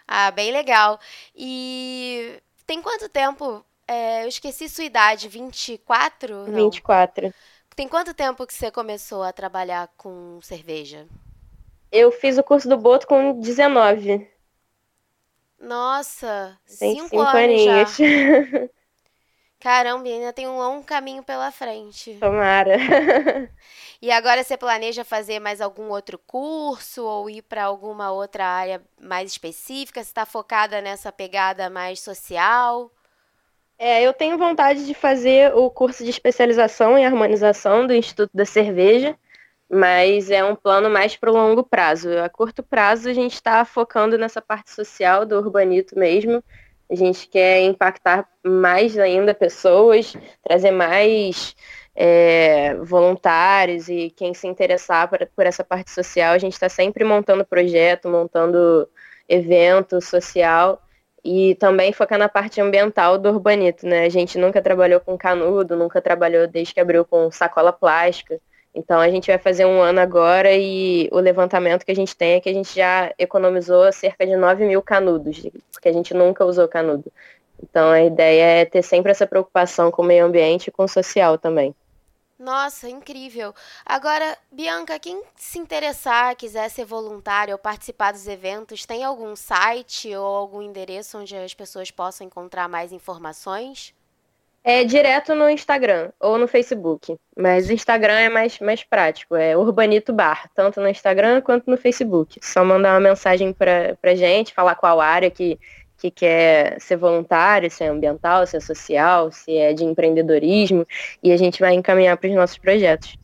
Ah, 0.08 0.32
bem 0.32 0.50
legal. 0.50 0.98
E 1.32 2.42
tem 2.66 2.82
quanto 2.82 3.08
tempo? 3.08 3.64
É, 3.86 4.24
eu 4.24 4.28
esqueci 4.28 4.68
sua 4.68 4.82
idade, 4.82 5.28
24? 5.28 6.48
Não. 6.48 6.64
24. 6.64 7.32
Tem 7.76 7.86
quanto 7.86 8.12
tempo 8.12 8.44
que 8.48 8.52
você 8.52 8.68
começou 8.72 9.22
a 9.22 9.32
trabalhar 9.32 9.88
com 9.96 10.40
cerveja? 10.42 11.06
Eu 11.96 12.10
fiz 12.10 12.36
o 12.36 12.42
curso 12.42 12.68
do 12.68 12.76
Boto 12.76 13.06
com 13.06 13.38
19. 13.38 14.28
Nossa, 15.60 16.58
tem 16.80 16.96
cinco, 16.96 17.08
cinco 17.08 17.22
anos 17.22 17.36
aninhos. 17.36 17.96
já. 17.96 18.68
Caramba, 19.62 20.08
ainda 20.08 20.32
tem 20.32 20.48
um 20.48 20.58
longo 20.58 20.84
caminho 20.84 21.22
pela 21.22 21.52
frente. 21.52 22.18
Tomara. 22.18 22.74
e 24.02 24.10
agora 24.10 24.42
você 24.42 24.56
planeja 24.56 25.04
fazer 25.04 25.38
mais 25.38 25.60
algum 25.60 25.88
outro 25.88 26.18
curso 26.18 27.04
ou 27.04 27.30
ir 27.30 27.42
para 27.42 27.62
alguma 27.62 28.10
outra 28.10 28.44
área 28.44 28.82
mais 29.00 29.30
específica? 29.30 30.02
Você 30.02 30.10
está 30.10 30.26
focada 30.26 30.80
nessa 30.80 31.12
pegada 31.12 31.70
mais 31.70 32.00
social? 32.00 32.90
É, 33.78 34.02
eu 34.02 34.12
tenho 34.12 34.36
vontade 34.36 34.84
de 34.84 34.94
fazer 34.94 35.54
o 35.54 35.70
curso 35.70 36.02
de 36.02 36.10
especialização 36.10 36.98
em 36.98 37.06
harmonização 37.06 37.86
do 37.86 37.94
Instituto 37.94 38.32
da 38.34 38.44
Cerveja 38.44 39.16
mas 39.70 40.30
é 40.30 40.44
um 40.44 40.54
plano 40.54 40.90
mais 40.90 41.16
para 41.16 41.30
o 41.30 41.34
longo 41.34 41.64
prazo. 41.64 42.10
A 42.18 42.28
curto 42.28 42.62
prazo, 42.62 43.08
a 43.08 43.12
gente 43.14 43.34
está 43.34 43.64
focando 43.64 44.18
nessa 44.18 44.40
parte 44.40 44.70
social 44.70 45.24
do 45.24 45.36
urbanito 45.36 45.98
mesmo. 45.98 46.42
A 46.90 46.94
gente 46.94 47.28
quer 47.28 47.62
impactar 47.62 48.28
mais 48.44 48.98
ainda 48.98 49.34
pessoas, 49.34 50.14
trazer 50.42 50.70
mais 50.70 51.56
é, 51.94 52.74
voluntários 52.76 53.88
e 53.88 54.10
quem 54.10 54.34
se 54.34 54.46
interessar 54.46 55.08
por, 55.08 55.26
por 55.34 55.46
essa 55.46 55.64
parte 55.64 55.90
social, 55.90 56.34
a 56.34 56.38
gente 56.38 56.52
está 56.52 56.68
sempre 56.68 57.04
montando 57.04 57.44
projeto, 57.44 58.08
montando 58.08 58.88
evento 59.28 60.00
social 60.00 60.82
e 61.24 61.54
também 61.54 61.92
focar 61.92 62.18
na 62.18 62.28
parte 62.28 62.60
ambiental 62.60 63.16
do 63.16 63.30
Urbanito, 63.30 63.86
né? 63.86 64.04
A 64.04 64.08
gente 64.10 64.36
nunca 64.38 64.60
trabalhou 64.60 65.00
com 65.00 65.16
canudo, 65.16 65.74
nunca 65.74 66.02
trabalhou 66.02 66.46
desde 66.46 66.74
que 66.74 66.80
abriu 66.80 67.04
com 67.04 67.30
sacola 67.30 67.72
plástica. 67.72 68.38
Então 68.74 68.98
a 69.00 69.08
gente 69.08 69.28
vai 69.28 69.38
fazer 69.38 69.64
um 69.64 69.80
ano 69.80 70.00
agora 70.00 70.52
e 70.52 71.08
o 71.12 71.20
levantamento 71.20 71.84
que 71.84 71.92
a 71.92 71.96
gente 71.96 72.16
tem 72.16 72.32
é 72.32 72.40
que 72.40 72.48
a 72.48 72.52
gente 72.52 72.74
já 72.74 73.12
economizou 73.18 73.90
cerca 73.92 74.26
de 74.26 74.36
9 74.36 74.66
mil 74.66 74.82
canudos, 74.82 75.42
porque 75.72 75.88
a 75.88 75.92
gente 75.92 76.12
nunca 76.12 76.44
usou 76.44 76.66
canudo. 76.66 77.10
Então 77.62 77.90
a 77.90 78.02
ideia 78.02 78.62
é 78.62 78.64
ter 78.64 78.82
sempre 78.82 79.12
essa 79.12 79.26
preocupação 79.26 79.90
com 79.90 80.02
o 80.02 80.04
meio 80.04 80.26
ambiente 80.26 80.68
e 80.68 80.70
com 80.72 80.84
o 80.84 80.88
social 80.88 81.38
também. 81.38 81.74
Nossa, 82.36 82.88
incrível. 82.88 83.54
Agora, 83.86 84.36
Bianca, 84.50 84.98
quem 84.98 85.22
se 85.36 85.56
interessar, 85.58 86.34
quiser 86.34 86.68
ser 86.68 86.84
voluntário 86.84 87.52
ou 87.52 87.58
participar 87.58 88.12
dos 88.12 88.26
eventos, 88.26 88.84
tem 88.84 89.04
algum 89.04 89.36
site 89.36 90.14
ou 90.16 90.26
algum 90.26 90.60
endereço 90.60 91.16
onde 91.16 91.36
as 91.36 91.54
pessoas 91.54 91.92
possam 91.92 92.26
encontrar 92.26 92.68
mais 92.68 92.90
informações? 92.92 93.94
É 94.66 94.82
direto 94.82 95.34
no 95.34 95.50
Instagram 95.50 96.10
ou 96.18 96.38
no 96.38 96.48
Facebook. 96.48 97.14
Mas 97.36 97.68
o 97.68 97.72
Instagram 97.72 98.14
é 98.14 98.28
mais, 98.30 98.58
mais 98.60 98.82
prático, 98.82 99.36
é 99.36 99.54
Urbanito 99.54 100.10
Bar, 100.10 100.48
tanto 100.54 100.80
no 100.80 100.88
Instagram 100.88 101.42
quanto 101.42 101.70
no 101.70 101.76
Facebook. 101.76 102.38
Só 102.42 102.64
mandar 102.64 102.94
uma 102.94 103.08
mensagem 103.10 103.52
pra, 103.52 103.94
pra 104.00 104.14
gente, 104.14 104.54
falar 104.54 104.74
qual 104.74 105.02
área 105.02 105.30
que, 105.30 105.60
que 105.98 106.10
quer 106.10 106.80
ser 106.80 106.96
voluntário, 106.96 107.70
se 107.70 107.84
é 107.84 107.88
ambiental, 107.88 108.46
se 108.46 108.56
é 108.56 108.60
social, 108.60 109.30
se 109.30 109.54
é 109.54 109.74
de 109.74 109.84
empreendedorismo, 109.84 110.86
e 111.22 111.30
a 111.30 111.36
gente 111.36 111.60
vai 111.60 111.74
encaminhar 111.74 112.16
para 112.16 112.30
os 112.30 112.34
nossos 112.34 112.56
projetos. 112.56 113.18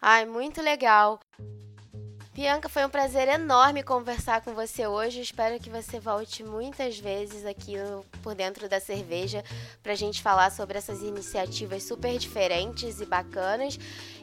Ai, 0.00 0.24
muito 0.24 0.62
legal. 0.62 1.18
Bianca, 2.40 2.70
foi 2.70 2.86
um 2.86 2.88
prazer 2.88 3.28
enorme 3.28 3.82
conversar 3.82 4.40
com 4.40 4.54
você 4.54 4.86
hoje. 4.86 5.20
Espero 5.20 5.60
que 5.60 5.68
você 5.68 6.00
volte 6.00 6.42
muitas 6.42 6.98
vezes 6.98 7.44
aqui 7.44 7.74
por 8.22 8.34
dentro 8.34 8.66
da 8.66 8.80
cerveja 8.80 9.44
para 9.82 9.92
a 9.92 9.94
gente 9.94 10.22
falar 10.22 10.50
sobre 10.50 10.78
essas 10.78 11.02
iniciativas 11.02 11.82
super 11.82 12.16
diferentes 12.16 12.98
e 12.98 13.04
bacanas. 13.04 13.78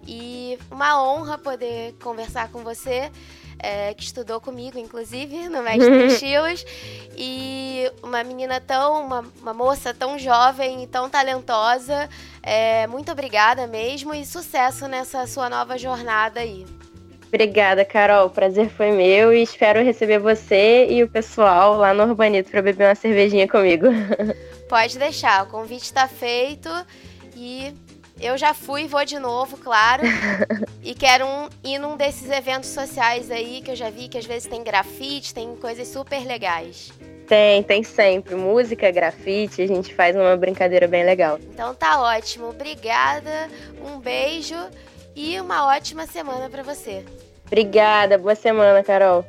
E 0.08 0.58
uma 0.72 1.00
honra 1.00 1.38
poder 1.38 1.94
conversar 2.02 2.50
com 2.50 2.64
você. 2.64 3.12
É, 3.60 3.94
que 3.96 4.04
estudou 4.04 4.40
comigo, 4.40 4.78
inclusive, 4.78 5.50
no 5.50 5.62
Mestre 5.62 6.06
Estilos. 6.10 6.66
E 7.16 7.92
uma 8.02 8.24
menina 8.24 8.60
tão, 8.60 9.06
uma, 9.06 9.26
uma, 9.42 9.54
moça 9.54 9.94
tão 9.94 10.18
jovem 10.18 10.84
e 10.84 10.88
tão 10.88 11.08
talentosa. 11.08 12.10
É, 12.42 12.88
muito 12.88 13.12
obrigada 13.12 13.68
mesmo 13.68 14.12
e 14.14 14.26
sucesso 14.26 14.88
nessa 14.88 15.26
sua 15.28 15.50
nova 15.50 15.78
jornada 15.78 16.40
aí. 16.40 16.66
Obrigada, 17.28 17.84
Carol. 17.84 18.28
O 18.28 18.30
prazer 18.30 18.70
foi 18.70 18.92
meu 18.92 19.34
e 19.34 19.42
espero 19.42 19.84
receber 19.84 20.20
você 20.20 20.88
e 20.90 21.04
o 21.04 21.10
pessoal 21.10 21.76
lá 21.76 21.94
no 21.94 22.04
Urbanito 22.04 22.50
para 22.50 22.62
beber 22.62 22.88
uma 22.88 22.96
cervejinha 22.96 23.48
comigo. 23.48 23.88
Pode 24.70 24.98
deixar, 24.98 25.44
o 25.44 25.48
convite 25.48 25.84
está 25.84 26.08
feito 26.08 26.70
e 27.36 27.74
eu 28.20 28.38
já 28.38 28.54
fui, 28.54 28.88
vou 28.88 29.06
de 29.06 29.20
novo, 29.20 29.58
claro. 29.58 30.04
e 30.84 30.96
quero 30.96 31.26
um, 31.26 31.50
ir 31.64 31.78
num 31.80 31.96
desses 31.96 32.30
eventos 32.30 32.70
sociais 32.70 33.30
aí 33.30 33.62
que 33.62 33.72
eu 33.72 33.76
já 33.76 33.90
vi 33.90 34.08
que 34.08 34.18
às 34.18 34.26
vezes 34.26 34.48
tem 34.48 34.64
grafite, 34.64 35.34
tem 35.34 35.56
coisas 35.56 35.88
super 35.88 36.26
legais. 36.26 36.92
Tem, 37.28 37.62
tem 37.62 37.84
sempre. 37.84 38.36
Música, 38.36 38.90
grafite, 38.90 39.62
a 39.62 39.68
gente 39.68 39.94
faz 39.94 40.16
uma 40.16 40.36
brincadeira 40.38 40.88
bem 40.88 41.04
legal. 41.04 41.38
Então 41.54 41.76
tá 41.76 42.02
ótimo. 42.02 42.50
Obrigada, 42.50 43.50
um 43.86 44.00
beijo 44.00 44.56
e 45.18 45.42
uma 45.42 45.66
ótima 45.66 46.06
semana 46.06 46.48
para 46.48 46.62
você. 46.62 47.04
Obrigada, 47.48 48.20
boa 48.20 48.36
semana, 48.36 48.84
Carol. 48.84 49.26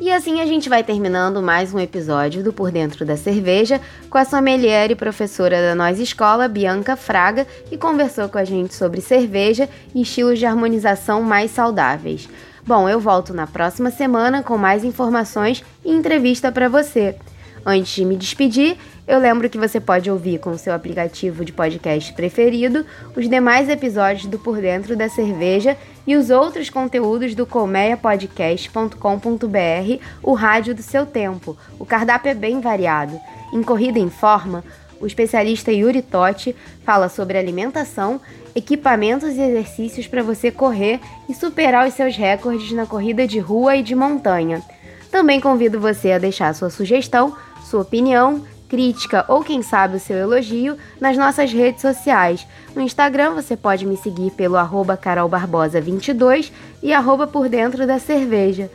E 0.00 0.12
assim 0.12 0.40
a 0.40 0.46
gente 0.46 0.68
vai 0.68 0.84
terminando 0.84 1.42
mais 1.42 1.74
um 1.74 1.80
episódio 1.80 2.44
do 2.44 2.52
Por 2.52 2.70
Dentro 2.70 3.04
da 3.04 3.16
Cerveja 3.16 3.80
com 4.08 4.18
a 4.18 4.24
sommelier 4.24 4.90
e 4.92 4.94
professora 4.94 5.60
da 5.60 5.74
Nós 5.74 5.98
Escola, 5.98 6.46
Bianca 6.46 6.94
Fraga, 6.94 7.44
que 7.68 7.76
conversou 7.76 8.28
com 8.28 8.38
a 8.38 8.44
gente 8.44 8.72
sobre 8.74 9.00
cerveja 9.00 9.68
e 9.92 10.02
estilos 10.02 10.38
de 10.38 10.46
harmonização 10.46 11.22
mais 11.22 11.50
saudáveis. 11.50 12.28
Bom, 12.64 12.88
eu 12.88 13.00
volto 13.00 13.34
na 13.34 13.48
próxima 13.48 13.90
semana 13.90 14.42
com 14.42 14.56
mais 14.56 14.84
informações 14.84 15.64
e 15.84 15.90
entrevista 15.90 16.52
para 16.52 16.68
você. 16.68 17.16
Antes 17.66 17.94
de 17.94 18.04
me 18.04 18.14
despedir, 18.14 18.76
eu 19.08 19.18
lembro 19.18 19.48
que 19.48 19.56
você 19.56 19.80
pode 19.80 20.10
ouvir 20.10 20.38
com 20.38 20.50
o 20.50 20.58
seu 20.58 20.74
aplicativo 20.74 21.46
de 21.46 21.52
podcast 21.52 22.12
preferido 22.12 22.84
os 23.16 23.26
demais 23.26 23.70
episódios 23.70 24.26
do 24.26 24.38
Por 24.38 24.60
Dentro 24.60 24.94
da 24.94 25.08
Cerveja 25.08 25.74
e 26.06 26.14
os 26.14 26.28
outros 26.28 26.68
conteúdos 26.68 27.34
do 27.34 27.46
colmeiapodcast.com.br, 27.46 30.04
o 30.22 30.34
rádio 30.34 30.74
do 30.74 30.82
seu 30.82 31.06
tempo. 31.06 31.56
O 31.78 31.86
cardápio 31.86 32.30
é 32.30 32.34
bem 32.34 32.60
variado. 32.60 33.18
Em 33.50 33.62
Corrida 33.62 33.98
em 33.98 34.10
Forma, 34.10 34.62
o 35.00 35.06
especialista 35.06 35.72
Yuri 35.72 36.02
Totti 36.02 36.54
fala 36.84 37.08
sobre 37.08 37.38
alimentação, 37.38 38.20
equipamentos 38.54 39.36
e 39.36 39.40
exercícios 39.40 40.06
para 40.06 40.22
você 40.22 40.50
correr 40.50 41.00
e 41.28 41.34
superar 41.34 41.88
os 41.88 41.94
seus 41.94 42.14
recordes 42.14 42.72
na 42.72 42.84
corrida 42.84 43.26
de 43.26 43.38
rua 43.38 43.76
e 43.76 43.82
de 43.82 43.94
montanha. 43.94 44.62
Também 45.10 45.40
convido 45.40 45.78
você 45.78 46.12
a 46.12 46.18
deixar 46.18 46.54
sua 46.54 46.70
sugestão, 46.70 47.36
sua 47.64 47.82
opinião 47.82 48.42
crítica 48.68 49.24
ou 49.28 49.42
quem 49.42 49.62
sabe 49.62 49.96
o 49.96 50.00
seu 50.00 50.16
elogio 50.16 50.76
nas 51.00 51.16
nossas 51.16 51.52
redes 51.52 51.80
sociais. 51.80 52.46
No 52.74 52.82
Instagram 52.82 53.34
você 53.34 53.56
pode 53.56 53.86
me 53.86 53.96
seguir 53.96 54.32
pelo 54.32 54.56
arroba 54.56 54.96
carolbarbosa22 54.96 56.50
e 56.82 56.92
arroba 56.92 57.26
por 57.26 57.48
dentro 57.48 57.86
da 57.86 57.98
cerveja. 57.98 58.70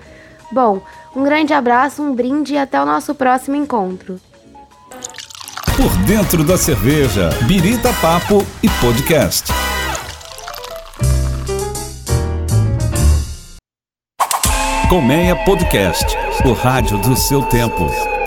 Bom, 0.51 0.81
um 1.15 1.23
grande 1.23 1.53
abraço, 1.53 2.01
um 2.01 2.13
brinde 2.13 2.53
e 2.53 2.57
até 2.57 2.81
o 2.81 2.85
nosso 2.85 3.13
próximo 3.13 3.55
encontro. 3.55 4.19
Por 5.75 5.95
dentro 6.05 6.43
da 6.43 6.57
cerveja, 6.57 7.29
Birita 7.43 7.93
Papo 8.01 8.45
e 8.63 8.69
Podcast. 8.81 9.51
Colmeia 14.89 15.35
Podcast, 15.45 16.17
o 16.43 16.51
rádio 16.53 16.97
do 16.97 17.15
seu 17.15 17.43
tempo. 17.43 18.18